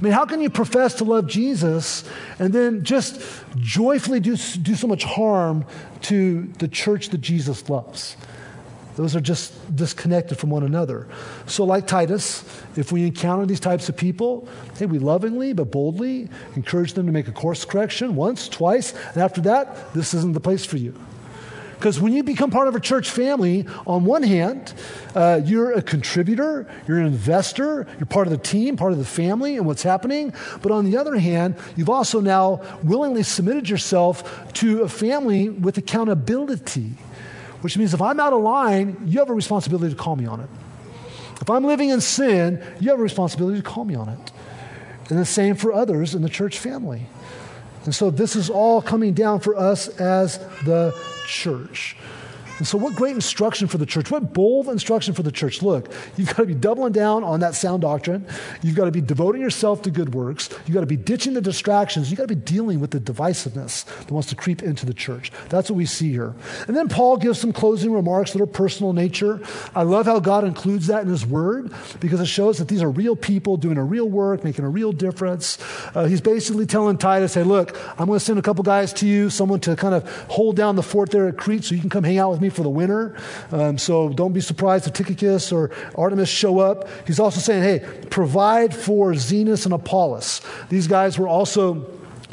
I 0.00 0.02
mean, 0.02 0.14
how 0.14 0.24
can 0.24 0.40
you 0.40 0.48
profess 0.48 0.94
to 0.94 1.04
love 1.04 1.26
Jesus 1.26 2.04
and 2.38 2.54
then 2.54 2.84
just 2.84 3.20
joyfully 3.58 4.18
do, 4.18 4.34
do 4.34 4.74
so 4.74 4.86
much 4.86 5.04
harm 5.04 5.66
to 6.02 6.44
the 6.58 6.68
church 6.68 7.10
that 7.10 7.20
Jesus 7.20 7.68
loves? 7.68 8.16
Those 8.96 9.14
are 9.14 9.20
just 9.20 9.76
disconnected 9.76 10.38
from 10.38 10.48
one 10.48 10.62
another. 10.62 11.06
So, 11.44 11.64
like 11.64 11.86
Titus, 11.86 12.44
if 12.76 12.92
we 12.92 13.06
encounter 13.06 13.44
these 13.44 13.60
types 13.60 13.90
of 13.90 13.96
people, 13.96 14.48
hey, 14.78 14.86
we 14.86 14.98
lovingly 14.98 15.52
but 15.52 15.70
boldly 15.70 16.30
encourage 16.56 16.94
them 16.94 17.04
to 17.04 17.12
make 17.12 17.28
a 17.28 17.32
course 17.32 17.66
correction 17.66 18.14
once, 18.14 18.48
twice, 18.48 18.94
and 19.12 19.18
after 19.18 19.42
that, 19.42 19.92
this 19.92 20.14
isn't 20.14 20.32
the 20.32 20.40
place 20.40 20.64
for 20.64 20.78
you. 20.78 20.94
Because 21.80 21.98
when 21.98 22.12
you 22.12 22.22
become 22.22 22.50
part 22.50 22.68
of 22.68 22.74
a 22.74 22.80
church 22.80 23.08
family, 23.08 23.66
on 23.86 24.04
one 24.04 24.22
hand, 24.22 24.74
uh, 25.14 25.40
you're 25.42 25.72
a 25.72 25.80
contributor, 25.80 26.70
you're 26.86 26.98
an 26.98 27.06
investor, 27.06 27.86
you're 27.98 28.04
part 28.04 28.26
of 28.26 28.32
the 28.32 28.36
team, 28.36 28.76
part 28.76 28.92
of 28.92 28.98
the 28.98 29.04
family, 29.06 29.56
and 29.56 29.64
what's 29.64 29.82
happening. 29.82 30.34
But 30.60 30.72
on 30.72 30.84
the 30.84 30.98
other 30.98 31.18
hand, 31.18 31.56
you've 31.76 31.88
also 31.88 32.20
now 32.20 32.60
willingly 32.82 33.22
submitted 33.22 33.66
yourself 33.70 34.52
to 34.52 34.82
a 34.82 34.90
family 34.90 35.48
with 35.48 35.78
accountability, 35.78 36.92
which 37.62 37.78
means 37.78 37.94
if 37.94 38.02
I'm 38.02 38.20
out 38.20 38.34
of 38.34 38.42
line, 38.42 38.98
you 39.06 39.18
have 39.20 39.30
a 39.30 39.34
responsibility 39.34 39.94
to 39.94 39.98
call 39.98 40.16
me 40.16 40.26
on 40.26 40.40
it. 40.40 40.50
If 41.40 41.48
I'm 41.48 41.64
living 41.64 41.88
in 41.88 42.02
sin, 42.02 42.62
you 42.78 42.90
have 42.90 43.00
a 43.00 43.02
responsibility 43.02 43.62
to 43.62 43.66
call 43.66 43.86
me 43.86 43.94
on 43.94 44.10
it. 44.10 44.32
And 45.08 45.18
the 45.18 45.24
same 45.24 45.54
for 45.54 45.72
others 45.72 46.14
in 46.14 46.20
the 46.20 46.28
church 46.28 46.58
family. 46.58 47.06
And 47.84 47.94
so 47.94 48.10
this 48.10 48.36
is 48.36 48.50
all 48.50 48.82
coming 48.82 49.14
down 49.14 49.40
for 49.40 49.56
us 49.56 49.88
as 50.00 50.38
the 50.64 50.94
church. 51.26 51.96
And 52.60 52.68
so, 52.68 52.76
what 52.76 52.94
great 52.94 53.14
instruction 53.14 53.68
for 53.68 53.78
the 53.78 53.86
church. 53.86 54.10
What 54.10 54.34
bold 54.34 54.68
instruction 54.68 55.14
for 55.14 55.22
the 55.22 55.32
church. 55.32 55.62
Look, 55.62 55.90
you've 56.18 56.28
got 56.28 56.36
to 56.36 56.44
be 56.44 56.54
doubling 56.54 56.92
down 56.92 57.24
on 57.24 57.40
that 57.40 57.54
sound 57.54 57.80
doctrine. 57.80 58.26
You've 58.60 58.76
got 58.76 58.84
to 58.84 58.90
be 58.90 59.00
devoting 59.00 59.40
yourself 59.40 59.80
to 59.82 59.90
good 59.90 60.14
works. 60.14 60.50
You've 60.66 60.74
got 60.74 60.80
to 60.80 60.86
be 60.86 60.98
ditching 60.98 61.32
the 61.32 61.40
distractions. 61.40 62.10
You've 62.10 62.18
got 62.18 62.28
to 62.28 62.34
be 62.34 62.40
dealing 62.40 62.78
with 62.78 62.90
the 62.90 63.00
divisiveness 63.00 63.86
that 63.86 64.10
wants 64.10 64.28
to 64.28 64.36
creep 64.36 64.62
into 64.62 64.84
the 64.84 64.92
church. 64.92 65.32
That's 65.48 65.70
what 65.70 65.76
we 65.78 65.86
see 65.86 66.10
here. 66.10 66.34
And 66.68 66.76
then 66.76 66.90
Paul 66.90 67.16
gives 67.16 67.40
some 67.40 67.50
closing 67.50 67.94
remarks 67.94 68.34
that 68.34 68.42
are 68.42 68.46
personal 68.46 68.92
nature. 68.92 69.40
I 69.74 69.84
love 69.84 70.04
how 70.04 70.20
God 70.20 70.44
includes 70.44 70.88
that 70.88 71.02
in 71.02 71.08
his 71.08 71.24
word 71.24 71.72
because 71.98 72.20
it 72.20 72.26
shows 72.26 72.58
that 72.58 72.68
these 72.68 72.82
are 72.82 72.90
real 72.90 73.16
people 73.16 73.56
doing 73.56 73.78
a 73.78 73.84
real 73.84 74.06
work, 74.06 74.44
making 74.44 74.66
a 74.66 74.68
real 74.68 74.92
difference. 74.92 75.56
Uh, 75.94 76.04
he's 76.04 76.20
basically 76.20 76.66
telling 76.66 76.98
Titus, 76.98 77.32
hey, 77.32 77.42
look, 77.42 77.74
I'm 77.98 78.06
going 78.06 78.18
to 78.18 78.24
send 78.24 78.38
a 78.38 78.42
couple 78.42 78.64
guys 78.64 78.92
to 78.94 79.06
you, 79.06 79.30
someone 79.30 79.60
to 79.60 79.76
kind 79.76 79.94
of 79.94 80.06
hold 80.28 80.56
down 80.56 80.76
the 80.76 80.82
fort 80.82 81.10
there 81.10 81.26
at 81.26 81.38
Crete 81.38 81.64
so 81.64 81.74
you 81.74 81.80
can 81.80 81.88
come 81.88 82.04
hang 82.04 82.18
out 82.18 82.30
with 82.30 82.42
me 82.42 82.49
for 82.50 82.62
the 82.62 82.70
winter. 82.70 83.16
Um, 83.52 83.78
so 83.78 84.08
don't 84.08 84.32
be 84.32 84.40
surprised 84.40 84.86
if 84.86 84.92
Tychicus 84.92 85.52
or 85.52 85.68
Artemas 85.94 86.28
show 86.28 86.58
up. 86.58 86.88
He's 87.06 87.20
also 87.20 87.40
saying, 87.40 87.62
hey, 87.62 88.06
provide 88.10 88.74
for 88.74 89.12
Zenas 89.12 89.64
and 89.64 89.74
Apollos. 89.74 90.40
These 90.68 90.86
guys 90.86 91.18
were 91.18 91.28
also 91.28 91.86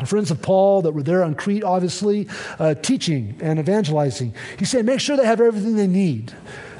friends 0.06 0.30
of 0.30 0.42
Paul 0.42 0.84
that 0.84 0.92
were 0.92 1.04
there 1.04 1.24
on 1.24 1.34
Crete, 1.34 1.64
obviously, 1.64 2.28
uh, 2.60 2.76
teaching 2.76 3.38
and 3.42 3.60
evangelizing. 3.60 4.34
He 4.60 4.66
said, 4.66 4.86
make 4.86 5.00
sure 5.00 5.18
they 5.18 5.26
have 5.26 5.42
everything 5.42 5.76
they 5.76 5.88
need. 5.88 6.34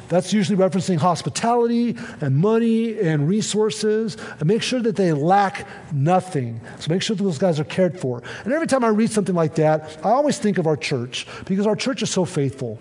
That's 0.10 0.34
usually 0.34 0.58
referencing 0.58 0.98
hospitality 0.98 1.98
and 2.22 2.36
money 2.36 3.00
and 3.00 3.28
resources. 3.28 4.18
And 4.40 4.46
make 4.46 4.62
sure 4.62 4.80
that 4.82 4.96
they 4.96 5.14
lack 5.14 5.68
nothing. 5.92 6.62
So 6.80 6.92
make 6.92 7.02
sure 7.02 7.16
that 7.16 7.24
those 7.24 7.38
guys 7.38 7.60
are 7.60 7.66
cared 7.66 8.00
for. 8.00 8.22
And 8.44 8.54
every 8.54 8.68
time 8.68 8.84
I 8.84 8.90
read 8.90 9.12
something 9.12 9.36
like 9.36 9.56
that, 9.56 9.98
I 10.04 10.10
always 10.10 10.38
think 10.38 10.58
of 10.58 10.68
our 10.68 10.78
church 10.78 11.28
because 11.46 11.68
our 11.68 11.76
church 11.76 12.02
is 12.02 12.10
so 12.10 12.26
faithful. 12.26 12.80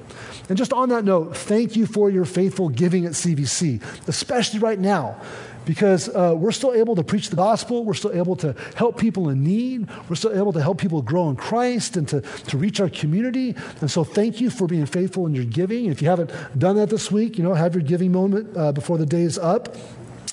And 0.48 0.56
just 0.56 0.72
on 0.72 0.88
that 0.90 1.04
note, 1.04 1.36
thank 1.36 1.76
you 1.76 1.86
for 1.86 2.10
your 2.10 2.24
faithful 2.24 2.68
giving 2.68 3.06
at 3.06 3.12
CVC, 3.12 3.82
especially 4.08 4.60
right 4.60 4.78
now 4.78 5.20
because 5.66 6.08
uh, 6.08 6.32
we're 6.34 6.52
still 6.52 6.72
able 6.72 6.96
to 6.96 7.04
preach 7.04 7.28
the 7.28 7.36
gospel. 7.36 7.84
We're 7.84 7.94
still 7.94 8.12
able 8.12 8.36
to 8.36 8.54
help 8.76 8.98
people 8.98 9.28
in 9.28 9.44
need. 9.44 9.88
We're 10.08 10.16
still 10.16 10.32
able 10.32 10.54
to 10.54 10.62
help 10.62 10.78
people 10.78 11.02
grow 11.02 11.28
in 11.28 11.36
Christ 11.36 11.98
and 11.98 12.08
to, 12.08 12.22
to 12.22 12.56
reach 12.56 12.80
our 12.80 12.88
community. 12.88 13.54
And 13.82 13.90
so 13.90 14.04
thank 14.04 14.40
you 14.40 14.48
for 14.48 14.66
being 14.66 14.86
faithful 14.86 15.26
in 15.26 15.34
your 15.34 15.44
giving. 15.44 15.86
If 15.86 16.00
you 16.00 16.08
haven't 16.08 16.30
done 16.58 16.76
that 16.76 16.88
this 16.88 17.10
week, 17.10 17.36
you 17.36 17.44
know, 17.44 17.52
have 17.52 17.74
your 17.74 17.82
giving 17.82 18.12
moment 18.12 18.56
uh, 18.56 18.72
before 18.72 18.96
the 18.96 19.06
day 19.06 19.22
is 19.22 19.36
up. 19.36 19.76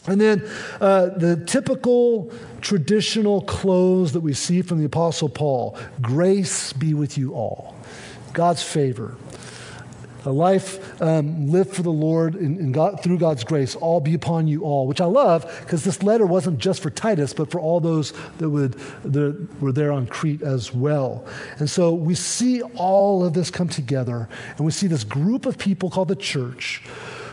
And 0.06 0.20
then 0.20 0.48
uh, 0.82 1.08
the 1.10 1.44
typical 1.46 2.32
traditional 2.62 3.42
close 3.42 4.12
that 4.14 4.20
we 4.22 4.34
see 4.34 4.62
from 4.62 4.80
the 4.80 4.86
Apostle 4.86 5.30
Paul 5.30 5.78
grace 6.02 6.74
be 6.74 6.94
with 6.94 7.18
you 7.18 7.34
all. 7.34 7.76
God's 8.34 8.64
favor. 8.64 9.16
A 10.26 10.32
life 10.32 11.02
um, 11.02 11.48
lived 11.48 11.76
for 11.76 11.84
the 11.84 11.92
Lord 11.92 12.36
and, 12.36 12.74
God, 12.74 13.02
through 13.04 13.18
God's 13.18 13.44
grace, 13.44 13.76
all 13.76 14.00
be 14.00 14.14
upon 14.14 14.48
you 14.48 14.64
all, 14.64 14.88
which 14.88 15.02
I 15.02 15.06
love 15.06 15.46
because 15.62 15.84
this 15.84 16.02
letter 16.02 16.26
wasn't 16.26 16.60
just 16.60 16.82
for 16.82 16.90
Titus, 16.90 17.34
but 17.34 17.52
for 17.52 17.60
all 17.60 17.80
those 17.80 18.14
that, 18.38 18.50
would, 18.50 18.74
that 19.04 19.62
were 19.62 19.72
there 19.72 19.92
on 19.92 20.08
Crete 20.08 20.42
as 20.42 20.74
well. 20.74 21.26
And 21.60 21.70
so 21.70 21.94
we 21.94 22.16
see 22.16 22.62
all 22.62 23.26
of 23.26 23.34
this 23.34 23.52
come 23.52 23.68
together, 23.68 24.30
and 24.58 24.66
we 24.66 24.72
see 24.72 24.88
this 24.88 25.04
group 25.04 25.46
of 25.46 25.58
people 25.58 25.90
called 25.90 26.08
the 26.08 26.16
church 26.16 26.84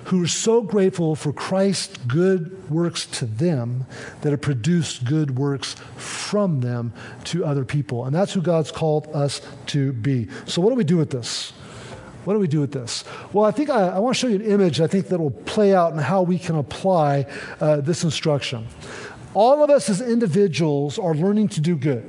who 0.05 0.23
are 0.25 0.29
so 0.29 0.63
grateful 0.63 1.15
for 1.15 1.33
Christ's 1.33 1.97
good 1.99 2.69
works 2.71 3.07
to 3.07 3.27
them 3.27 3.87
that 4.23 4.31
have 4.31 4.41
produced 4.41 5.05
good 5.05 5.39
works 5.39 5.77
from 5.97 6.61
them 6.61 6.93
to 7.25 7.45
other 7.45 7.65
people. 7.65 8.05
And 8.05 8.15
that's 8.15 8.33
who 8.33 8.43
God's 8.43 8.73
called 8.73 9.09
us 9.15 9.41
to 9.67 9.93
be. 9.93 10.29
So, 10.47 10.61
what 10.61 10.71
do 10.71 10.77
we 10.77 10.85
do 10.85 10.97
with 10.97 11.11
this? 11.11 11.53
What 12.25 12.35
do 12.35 12.41
we 12.41 12.49
do 12.49 12.61
with 12.61 12.73
this? 12.73 13.05
Well, 13.33 13.45
I 13.45 13.51
think 13.51 13.71
I, 13.71 13.89
I 13.89 13.99
want 13.99 14.15
to 14.15 14.21
show 14.21 14.29
you 14.29 14.37
an 14.37 14.43
image 14.43 14.81
I 14.81 14.87
think 14.87 15.09
that 15.09 15.19
will 15.19 15.31
play 15.31 15.75
out 15.75 15.93
in 15.93 15.99
how 15.99 16.23
we 16.23 16.39
can 16.39 16.57
apply 16.57 17.27
uh, 17.61 17.81
this 17.81 18.05
instruction. 18.05 18.67
All 19.33 19.63
of 19.63 19.71
us 19.71 19.89
as 19.89 20.01
individuals 20.01 20.99
are 20.99 21.15
learning 21.15 21.49
to 21.49 21.61
do 21.61 21.77
good. 21.77 22.05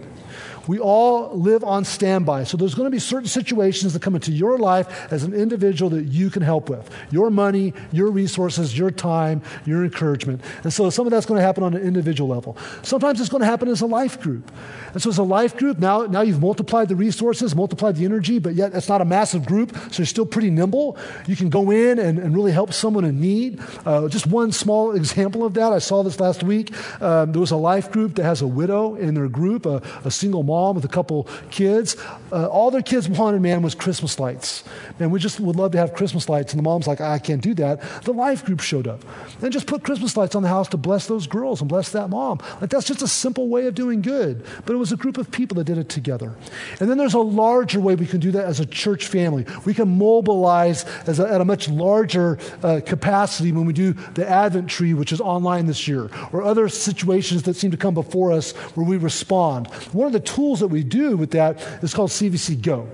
We 0.68 0.80
all 0.80 1.36
live 1.38 1.64
on 1.64 1.86
standby. 1.86 2.44
So 2.44 2.58
there's 2.58 2.76
going 2.76 2.86
to 2.86 2.92
be 2.92 3.00
certain 3.00 3.28
situations 3.28 3.94
that 3.94 4.02
come 4.02 4.16
into 4.16 4.32
your 4.32 4.58
life 4.58 5.12
as 5.12 5.24
an 5.24 5.34
individual 5.34 5.90
that 5.92 6.06
you 6.06 6.30
can 6.30 6.42
help 6.42 6.70
with 6.70 6.90
your 7.10 7.30
money, 7.30 7.74
your 7.92 8.12
resources, 8.12 8.78
your 8.78 8.92
time, 8.92 9.42
your 9.66 9.84
encouragement. 9.84 10.42
And 10.64 10.72
so 10.72 10.90
some 10.90 11.08
of 11.08 11.12
that's 11.12 11.26
going 11.26 11.40
to 11.40 11.46
happen 11.46 11.64
on 11.64 11.74
an 11.74 11.82
individual 11.82 12.30
level. 12.30 12.58
Sometimes 12.84 13.20
it's 13.20 13.30
going 13.30 13.42
to 13.42 13.48
happen 13.48 13.68
as 13.68 13.82
a 13.82 13.86
life 13.86 14.22
group. 14.22 14.52
And 14.94 15.02
so 15.02 15.10
as 15.10 15.18
a 15.18 15.24
life 15.24 15.58
group, 15.58 15.80
now, 15.80 16.04
now 16.04 16.22
you've 16.22 16.42
multiplied 16.42 16.90
the 16.90 16.96
resources, 16.96 17.56
multiplied 17.56 17.96
the 17.96 18.06
energy, 18.06 18.40
but 18.40 18.56
yet 18.56 18.74
it's 18.74 18.90
not 18.90 19.02
a 19.02 19.06
massive 19.06 19.46
group, 19.46 19.76
so 19.76 20.00
you're 20.00 20.06
still 20.06 20.26
pretty 20.26 20.50
nimble. 20.50 20.98
You 21.28 21.36
can 21.36 21.50
go 21.50 21.72
in 21.72 21.98
and, 22.00 22.20
and 22.20 22.36
really 22.36 22.52
help 22.52 22.74
someone 22.74 23.06
in 23.06 23.20
need. 23.20 23.60
Uh, 23.86 24.08
just 24.10 24.28
one 24.28 24.52
small 24.52 24.92
example 24.96 25.46
of 25.46 25.54
that, 25.56 25.72
I 25.72 25.80
saw 25.80 26.04
this 26.04 26.20
last 26.20 26.44
week. 26.44 26.72
Um, 27.02 27.32
there 27.32 27.42
was 27.42 27.52
a 27.52 27.58
life 27.58 27.92
group 27.92 28.16
that 28.16 28.24
has 28.24 28.42
a 28.42 28.48
widow 28.48 28.96
in 28.96 29.14
their 29.14 29.30
group, 29.30 29.66
a, 29.66 29.82
a 30.04 30.12
single 30.12 30.44
mom 30.44 30.51
with 30.76 30.86
a 30.86 30.88
couple 30.88 31.28
kids. 31.50 31.96
Uh, 32.32 32.48
all 32.48 32.72
their 32.72 32.82
kids 32.82 33.10
wanted, 33.10 33.42
man, 33.42 33.62
was 33.62 33.76
Christmas 33.76 34.20
lights. 34.20 34.64
Man, 35.00 35.10
we 35.10 35.20
just 35.20 35.40
would 35.40 35.56
love 35.56 35.72
to 35.72 35.78
have 35.78 35.94
Christmas 35.94 36.30
lights. 36.30 36.54
And 36.54 36.60
the 36.60 36.64
mom's 36.64 36.88
like, 36.88 37.02
I 37.02 37.20
can't 37.20 37.42
do 37.42 37.54
that. 37.56 37.82
The 38.04 38.14
life 38.14 38.46
group 38.46 38.60
showed 38.60 38.88
up. 38.88 39.04
And 39.42 39.52
just 39.52 39.68
put 39.68 39.84
Christmas 39.84 40.18
lights 40.18 40.36
on 40.36 40.44
the 40.44 40.50
house 40.50 40.68
to 40.70 40.78
bless 40.78 41.08
those 41.08 41.28
girls 41.28 41.62
and 41.62 41.70
bless 41.70 41.92
that 41.92 42.10
mom. 42.10 42.40
Like, 42.60 42.70
that's 42.70 42.88
just 42.88 43.02
a 43.02 43.08
simple 43.08 43.48
way 43.50 43.68
of 43.68 43.76
doing 43.76 44.02
good. 44.02 44.46
But 44.66 44.74
it 44.74 44.78
was 44.78 44.92
a 44.92 44.98
group 44.98 45.18
of 45.18 45.32
people 45.32 45.56
that 45.56 45.64
did 45.64 45.78
it 45.78 45.90
together. 45.90 46.36
And 46.80 46.90
then 46.90 46.98
there's 46.98 47.14
a 47.14 47.20
larger 47.20 47.80
way 47.80 47.96
we 47.96 48.06
can 48.06 48.20
do 48.20 48.32
that 48.32 48.46
as 48.46 48.60
a 48.60 48.66
church 48.66 49.08
family. 49.08 49.46
We 49.66 49.74
can 49.74 49.98
mobilize 49.98 50.86
a, 51.08 51.28
at 51.28 51.42
a 51.42 51.46
much 51.46 51.70
larger 51.70 52.38
uh, 52.64 52.82
capacity 52.86 53.52
when 53.52 53.66
we 53.66 53.74
do 53.74 53.94
the 53.94 54.28
Advent 54.28 54.70
tree, 54.70 54.94
which 54.94 55.12
is 55.12 55.22
online 55.22 55.66
this 55.66 55.88
year, 55.88 56.10
or 56.34 56.44
other 56.44 56.68
situations 56.70 57.44
that 57.44 57.56
seem 57.56 57.72
to 57.72 57.78
come 57.78 57.94
before 57.94 58.32
us 58.32 58.52
where 58.76 58.86
we 58.86 58.98
respond. 58.98 59.68
One 59.94 60.08
of 60.08 60.14
the 60.14 60.20
tools 60.20 60.41
that 60.42 60.68
we 60.68 60.84
do 60.84 61.16
with 61.18 61.32
that 61.32 61.60
is 61.84 61.94
called 61.94 62.10
CVC 62.10 62.62
Go. 62.62 62.88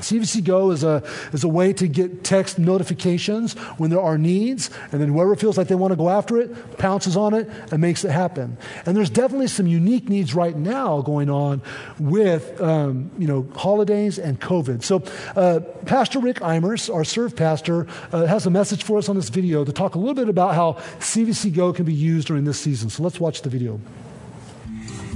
CVC 0.00 0.42
Go 0.44 0.70
is 0.70 0.82
a, 0.82 1.02
is 1.32 1.44
a 1.44 1.48
way 1.48 1.72
to 1.74 1.86
get 1.86 2.24
text 2.24 2.58
notifications 2.58 3.54
when 3.78 3.90
there 3.90 4.00
are 4.00 4.18
needs, 4.18 4.70
and 4.92 5.00
then 5.00 5.08
whoever 5.08 5.36
feels 5.36 5.56
like 5.58 5.68
they 5.68 5.74
want 5.74 5.92
to 5.92 5.96
go 5.96 6.08
after 6.08 6.38
it 6.38 6.78
pounces 6.78 7.16
on 7.16 7.34
it 7.34 7.48
and 7.70 7.80
makes 7.80 8.04
it 8.04 8.10
happen. 8.10 8.56
And 8.86 8.96
there's 8.96 9.10
definitely 9.10 9.48
some 9.48 9.66
unique 9.66 10.08
needs 10.08 10.34
right 10.34 10.56
now 10.56 11.02
going 11.02 11.30
on 11.30 11.62
with 11.98 12.60
um, 12.60 13.10
you 13.18 13.26
know 13.26 13.46
holidays 13.54 14.18
and 14.18 14.40
COVID. 14.40 14.82
So 14.82 15.02
uh, 15.36 15.60
Pastor 15.86 16.18
Rick 16.18 16.36
Eimers, 16.36 16.92
our 16.92 17.04
serve 17.04 17.36
pastor, 17.36 17.86
uh, 18.12 18.26
has 18.26 18.46
a 18.46 18.50
message 18.50 18.84
for 18.84 18.98
us 18.98 19.08
on 19.08 19.16
this 19.16 19.28
video 19.28 19.64
to 19.64 19.72
talk 19.72 19.94
a 19.94 19.98
little 19.98 20.14
bit 20.14 20.28
about 20.28 20.54
how 20.54 20.74
CVC 20.98 21.54
Go 21.54 21.72
can 21.72 21.84
be 21.84 21.94
used 21.94 22.28
during 22.28 22.44
this 22.44 22.58
season. 22.58 22.90
So 22.90 23.02
let's 23.02 23.20
watch 23.20 23.42
the 23.42 23.50
video. 23.50 23.80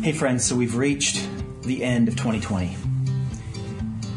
Hey 0.02 0.12
friends, 0.12 0.44
so 0.44 0.56
we've 0.56 0.76
reached 0.76 1.26
the 1.64 1.82
end 1.82 2.08
of 2.08 2.16
2020. 2.16 2.76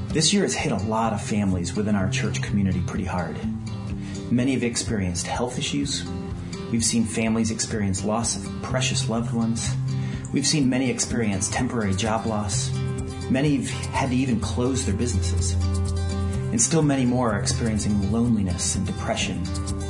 This 0.10 0.34
year 0.34 0.44
has 0.44 0.54
hit 0.54 0.72
a 0.72 0.78
lot 0.78 1.14
of 1.14 1.22
families 1.22 1.76
within 1.76 1.96
our 1.96 2.10
church 2.10 2.42
community 2.42 2.82
pretty 2.86 3.06
hard. 3.06 3.38
Many 4.30 4.54
have 4.54 4.64
experienced 4.64 5.28
health 5.28 5.58
issues. 5.58 6.06
We've 6.72 6.84
seen 6.84 7.06
families 7.06 7.52
experience 7.52 8.04
loss 8.04 8.36
of 8.36 8.62
precious 8.62 9.08
loved 9.08 9.34
ones. 9.34 9.70
We've 10.34 10.46
seen 10.46 10.70
many 10.70 10.90
experience 10.90 11.50
temporary 11.50 11.94
job 11.94 12.26
loss. 12.26 12.70
Many 13.30 13.58
have 13.58 13.70
had 13.70 14.10
to 14.10 14.16
even 14.16 14.42
close 14.42 14.86
their 14.86 14.96
businesses. 14.96 15.54
And 16.52 16.62
still 16.62 16.82
many 16.82 17.06
more 17.06 17.34
are 17.34 17.40
experiencing 17.40 18.12
loneliness 18.12 18.76
and 18.76 18.86
depression 18.86 19.42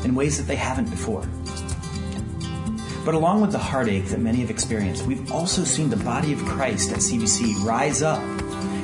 in 0.04 0.14
ways 0.14 0.38
that 0.38 0.48
they 0.48 0.56
haven't 0.56 0.92
before. 0.92 1.28
But 3.08 3.16
along 3.16 3.40
with 3.40 3.54
the 3.54 3.58
heartache 3.58 4.08
that 4.08 4.20
many 4.20 4.40
have 4.40 4.50
experienced, 4.50 5.06
we've 5.06 5.32
also 5.32 5.64
seen 5.64 5.90
the 5.90 5.96
body 5.96 6.34
of 6.34 6.44
Christ 6.44 6.92
at 6.92 6.98
CVC 6.98 7.64
rise 7.64 8.02
up 8.02 8.22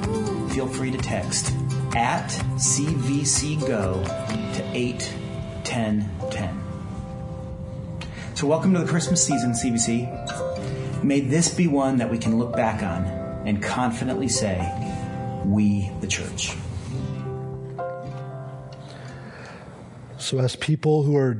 feel 0.50 0.66
free 0.66 0.90
to 0.90 0.98
text 0.98 1.54
at 1.94 2.28
CVC 2.56 3.60
Go 3.66 4.02
to 4.04 4.62
81010. 4.74 6.60
So, 8.34 8.46
welcome 8.46 8.72
to 8.74 8.80
the 8.80 8.86
Christmas 8.86 9.24
season, 9.24 9.52
CVC. 9.52 11.04
May 11.04 11.20
this 11.20 11.54
be 11.54 11.66
one 11.66 11.98
that 11.98 12.10
we 12.10 12.18
can 12.18 12.38
look 12.38 12.54
back 12.56 12.82
on 12.82 13.04
and 13.46 13.62
confidently 13.62 14.28
say, 14.28 14.60
We, 15.44 15.90
the 16.00 16.06
church. 16.06 16.56
So, 20.18 20.38
as 20.38 20.56
people 20.56 21.02
who 21.02 21.16
are 21.16 21.38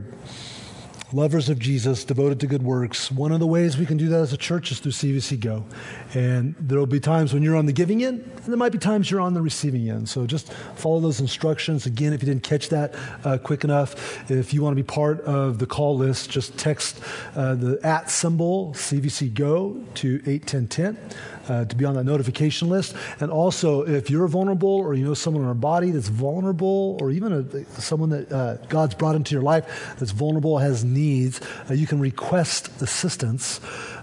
lovers 1.12 1.48
of 1.48 1.58
Jesus, 1.58 2.04
devoted 2.04 2.40
to 2.40 2.46
good 2.46 2.62
works. 2.62 3.10
One 3.10 3.32
of 3.32 3.40
the 3.40 3.46
ways 3.46 3.76
we 3.76 3.86
can 3.86 3.96
do 3.96 4.08
that 4.08 4.20
as 4.20 4.32
a 4.32 4.36
church 4.36 4.70
is 4.70 4.78
through 4.78 4.92
CVC 4.92 5.40
Go. 5.40 5.64
And 6.14 6.54
there 6.58 6.78
will 6.78 6.86
be 6.86 7.00
times 7.00 7.34
when 7.34 7.42
you're 7.42 7.56
on 7.56 7.66
the 7.66 7.72
giving 7.72 8.04
end, 8.04 8.20
and 8.20 8.46
there 8.46 8.56
might 8.56 8.72
be 8.72 8.78
times 8.78 9.10
you're 9.10 9.20
on 9.20 9.34
the 9.34 9.42
receiving 9.42 9.88
end. 9.90 10.08
So 10.08 10.26
just 10.26 10.52
follow 10.76 11.00
those 11.00 11.20
instructions. 11.20 11.86
Again, 11.86 12.12
if 12.12 12.22
you 12.22 12.26
didn't 12.26 12.44
catch 12.44 12.68
that 12.68 12.94
uh, 13.24 13.38
quick 13.38 13.64
enough, 13.64 14.30
if 14.30 14.54
you 14.54 14.62
want 14.62 14.76
to 14.76 14.82
be 14.82 14.86
part 14.86 15.20
of 15.22 15.58
the 15.58 15.66
call 15.66 15.96
list, 15.96 16.30
just 16.30 16.56
text 16.56 17.00
uh, 17.34 17.54
the 17.54 17.78
at 17.82 18.10
symbol 18.10 18.72
CVC 18.74 19.32
Go 19.34 19.82
to 19.94 20.22
81010 20.26 20.98
uh, 21.50 21.64
to 21.64 21.74
be 21.74 21.84
on 21.84 21.94
that 21.94 22.04
notification 22.04 22.68
list. 22.68 22.94
And 23.18 23.30
also, 23.30 23.82
if 23.82 24.08
you're 24.08 24.28
vulnerable 24.28 24.68
or 24.68 24.94
you 24.94 25.04
know 25.04 25.14
someone 25.14 25.42
in 25.42 25.48
our 25.48 25.54
body 25.54 25.90
that's 25.90 26.08
vulnerable, 26.08 26.96
or 27.00 27.10
even 27.10 27.32
a, 27.32 27.80
someone 27.80 28.10
that 28.10 28.30
uh, 28.30 28.54
God's 28.68 28.94
brought 28.94 29.16
into 29.16 29.34
your 29.34 29.42
life 29.42 29.96
that's 29.98 30.12
vulnerable, 30.12 30.58
has 30.58 30.84
needs, 30.84 31.40
uh, 31.68 31.74
you 31.74 31.86
can 31.86 31.98
request 31.98 32.70
assistance 32.80 33.60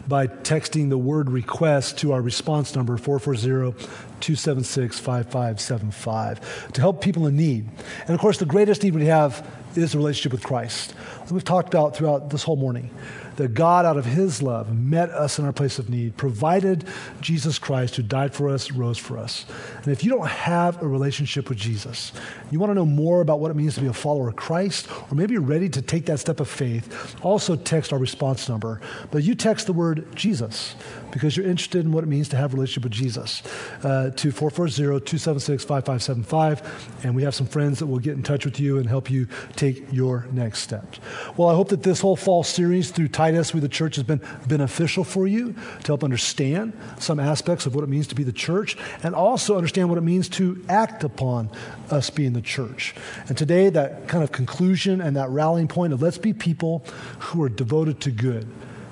by 0.07 0.27
texting 0.27 0.89
the 0.89 0.97
word 0.97 1.30
request 1.30 1.97
to 1.99 2.11
our 2.11 2.22
response 2.22 2.76
number 2.76 2.97
440 2.97 3.78
276 4.19 4.99
5575 4.99 6.74
to 6.74 6.82
help 6.82 7.01
people 7.01 7.28
in 7.28 7.36
need. 7.36 7.69
And 8.07 8.09
of 8.09 8.19
course, 8.19 8.39
the 8.39 8.45
greatest 8.45 8.84
need 8.84 8.93
we 8.95 9.05
have 9.05 9.45
is 9.78 9.93
a 9.93 9.97
relationship 9.97 10.32
with 10.32 10.43
Christ. 10.43 10.93
We've 11.32 11.43
talked 11.43 11.69
about 11.69 11.95
throughout 11.95 12.30
this 12.30 12.43
whole 12.43 12.55
morning 12.55 12.89
that 13.36 13.53
God, 13.53 13.86
out 13.86 13.97
of 13.97 14.05
his 14.05 14.41
love, 14.41 14.75
met 14.75 15.09
us 15.11 15.38
in 15.38 15.45
our 15.45 15.53
place 15.53 15.78
of 15.78 15.89
need, 15.89 16.17
provided 16.17 16.86
Jesus 17.21 17.59
Christ, 17.59 17.95
who 17.95 18.03
died 18.03 18.34
for 18.34 18.49
us, 18.49 18.71
rose 18.71 18.97
for 18.97 19.17
us. 19.17 19.45
And 19.84 19.88
if 19.89 20.03
you 20.03 20.09
don't 20.09 20.28
have 20.28 20.82
a 20.82 20.88
relationship 20.88 21.49
with 21.49 21.57
Jesus, 21.57 22.11
you 22.49 22.59
want 22.59 22.71
to 22.71 22.73
know 22.73 22.86
more 22.86 23.21
about 23.21 23.39
what 23.39 23.51
it 23.51 23.53
means 23.55 23.75
to 23.75 23.82
be 23.82 23.88
a 23.88 23.93
follower 23.93 24.30
of 24.30 24.36
Christ, 24.36 24.88
or 25.11 25.15
maybe 25.15 25.34
you're 25.34 25.41
ready 25.41 25.69
to 25.69 25.82
take 25.82 26.05
that 26.07 26.19
step 26.19 26.39
of 26.39 26.49
faith, 26.49 27.15
also 27.21 27.55
text 27.55 27.93
our 27.93 27.99
response 27.99 28.49
number. 28.49 28.82
But 29.11 29.23
you 29.23 29.36
text 29.36 29.67
the 29.67 29.73
word 29.73 30.07
Jesus 30.15 30.75
because 31.12 31.36
you're 31.36 31.45
interested 31.45 31.86
in 31.86 31.91
what 31.91 32.03
it 32.03 32.08
means 32.08 32.30
to 32.30 32.38
have 32.38 32.53
a 32.53 32.55
relationship 32.55 32.84
with 32.84 32.93
Jesus. 32.93 33.43
Uh, 33.84 34.12
to 34.12 34.32
440-276-5575 34.32 37.03
and 37.03 37.14
we 37.16 37.24
have 37.24 37.36
some 37.36 37.47
friends 37.47 37.80
that 37.80 37.88
will 37.88 37.99
get 37.99 38.14
in 38.14 38.24
touch 38.24 38.45
with 38.45 38.58
you 38.60 38.78
and 38.78 38.88
help 38.88 39.10
you 39.10 39.28
take 39.55 39.91
your 39.91 40.28
next 40.32 40.60
steps. 40.60 40.99
Well 41.36 41.49
i 41.49 41.55
hope 41.55 41.70
that 41.70 41.82
this 41.84 42.01
whole 42.01 42.16
fall 42.16 42.43
series 42.43 42.91
through 42.91 43.08
titus 43.10 43.53
we 43.53 43.60
the 43.60 43.70
church 43.70 43.95
has 43.95 44.03
been 44.03 44.22
beneficial 44.47 45.03
for 45.03 45.28
you 45.28 45.53
to 45.53 45.88
help 45.88 46.03
understand 46.03 46.74
some 46.99 47.20
aspects 47.20 47.66
of 47.66 47.76
what 47.76 47.84
it 47.84 47.88
means 47.88 48.08
to 48.08 48.16
be 48.16 48.24
the 48.24 48.32
church 48.32 48.78
and 49.03 49.16
also 49.16 49.55
understand 49.55 49.89
what 49.89 49.97
it 49.97 50.01
means 50.01 50.30
to 50.30 50.64
act 50.70 51.03
upon 51.03 51.49
us 51.89 52.10
being 52.10 52.34
the 52.34 52.41
church. 52.41 52.95
And 53.28 53.38
today 53.38 53.70
that 53.70 54.08
kind 54.08 54.24
of 54.24 54.32
conclusion 54.32 55.01
and 55.01 55.16
that 55.16 55.30
rallying 55.30 55.68
point 55.68 55.93
of 55.93 56.01
let's 56.01 56.18
be 56.18 56.34
people 56.34 56.84
who 57.20 57.43
are 57.43 57.49
devoted 57.49 58.01
to 58.01 58.12
good 58.12 58.47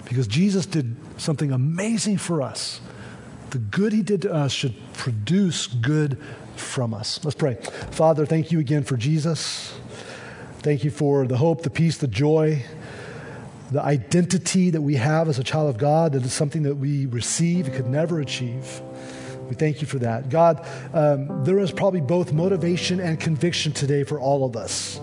because 0.06 0.28
Jesus 0.28 0.66
did 0.66 0.96
something 1.18 1.52
amazing 1.52 2.18
for 2.18 2.42
us. 2.42 2.82
The 3.52 3.58
good 3.60 3.94
he 3.94 4.02
did 4.02 4.24
to 4.24 4.34
us 4.34 4.52
should 4.52 4.76
produce 4.94 5.68
good 5.68 6.18
from 6.56 6.94
us. 6.94 7.24
Let's 7.24 7.36
pray. 7.36 7.56
Father, 7.92 8.26
thank 8.26 8.52
you 8.52 8.60
again 8.60 8.84
for 8.84 8.98
Jesus. 8.98 9.74
Thank 10.60 10.84
you 10.84 10.92
for 10.92 11.28
the 11.28 11.38
hope, 11.38 11.62
the 11.62 11.70
peace, 11.70 11.98
the 11.98 12.08
joy, 12.08 12.64
the 13.72 13.82
identity 13.82 14.72
that 14.72 14.82
we 14.82 14.96
have 14.96 15.30
as 15.30 15.40
a 15.40 15.44
child 15.44 15.70
of 15.70 15.78
God 15.78 16.14
that 16.14 16.24
is 16.24 16.34
something 16.34 16.64
that 16.64 16.76
we 16.76 17.06
receive 17.06 17.72
could 17.74 17.88
never 17.88 18.20
achieve. 18.20 18.82
We 19.48 19.56
thank 19.56 19.82
you 19.82 19.88
for 19.88 20.00
that. 20.00 20.30
God, 20.30 20.66
um, 20.94 21.44
there 21.44 21.60
is 21.60 21.72
probably 21.72 22.02
both 22.02 22.34
motivation 22.34 23.00
and 23.00 23.20
conviction 23.20 23.74
today 23.74 24.04
for 24.04 24.20
all 24.20 24.44
of 24.44 24.56
us 24.56 25.00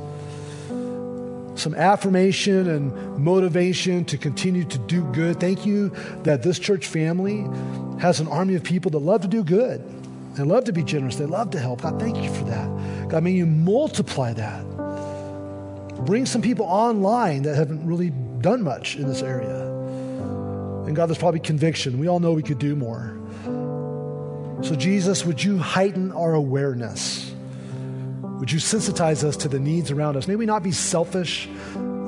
some 1.63 1.75
affirmation 1.75 2.69
and 2.69 3.19
motivation 3.19 4.05
to 4.07 4.19
continue 4.19 4.65
to 4.65 4.79
do 4.79 5.05
good. 5.13 5.39
Thank 5.39 5.65
you 5.65 5.91
that 6.25 6.43
this 6.43 6.59
church 6.59 6.89
family 6.89 7.47
has 8.01 8.19
an 8.19 8.27
army 8.27 8.57
of 8.57 8.65
people 8.65 8.91
that 8.91 8.99
love 8.99 9.23
to 9.23 9.29
do 9.29 9.45
good. 9.45 9.81
They 10.35 10.43
love 10.43 10.65
to 10.65 10.73
be 10.73 10.83
generous. 10.83 11.17
They 11.17 11.27
love 11.27 11.51
to 11.51 11.61
help. 11.61 11.83
God, 11.83 12.01
thank 12.01 12.17
you 12.17 12.33
for 12.35 12.45
that. 12.45 13.09
God, 13.09 13.23
may 13.23 13.31
you 13.31 13.47
multiply 13.47 14.33
that. 14.33 14.65
Bring 16.05 16.27
some 16.27 16.43
people 16.43 16.67
online 16.67 17.43
that 17.43 17.55
haven't 17.55 17.87
really 17.87 18.11
done 18.41 18.63
much 18.63 18.97
in 18.97 19.07
this 19.07 19.23
area. 19.23 19.67
And 20.87 20.97
God, 20.97 21.07
there's 21.07 21.19
probably 21.19 21.41
conviction. 21.41 22.01
We 22.01 22.09
all 22.09 22.19
know 22.19 22.33
we 22.33 22.43
could 22.43 22.59
do 22.59 22.75
more. 22.75 23.17
So, 24.63 24.75
Jesus, 24.75 25.25
would 25.25 25.43
you 25.43 25.59
heighten 25.59 26.11
our 26.13 26.35
awareness? 26.35 27.32
Would 28.43 28.51
you 28.51 28.59
sensitize 28.59 29.23
us 29.23 29.37
to 29.37 29.49
the 29.49 29.61
needs 29.61 29.93
around 29.93 30.17
us? 30.17 30.27
May 30.27 30.35
we 30.35 30.47
not 30.47 30.65
be 30.65 30.73
selfish, 30.73 31.49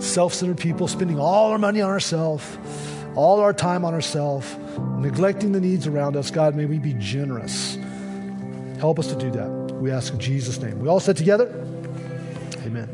self 0.00 0.34
centered 0.34 0.58
people 0.58 0.88
spending 0.88 1.16
all 1.16 1.52
our 1.52 1.58
money 1.58 1.80
on 1.80 1.88
ourselves, 1.88 2.58
all 3.14 3.38
our 3.38 3.52
time 3.52 3.84
on 3.84 3.94
ourselves, 3.94 4.52
neglecting 4.98 5.52
the 5.52 5.60
needs 5.60 5.86
around 5.86 6.16
us. 6.16 6.32
God, 6.32 6.56
may 6.56 6.64
we 6.64 6.80
be 6.80 6.92
generous. 6.94 7.78
Help 8.80 8.98
us 8.98 9.06
to 9.12 9.16
do 9.16 9.30
that. 9.30 9.48
We 9.76 9.92
ask 9.92 10.12
in 10.12 10.18
Jesus' 10.18 10.58
name. 10.58 10.80
We 10.80 10.88
all 10.88 10.98
said 10.98 11.16
together, 11.16 11.46
Amen. 12.66 12.88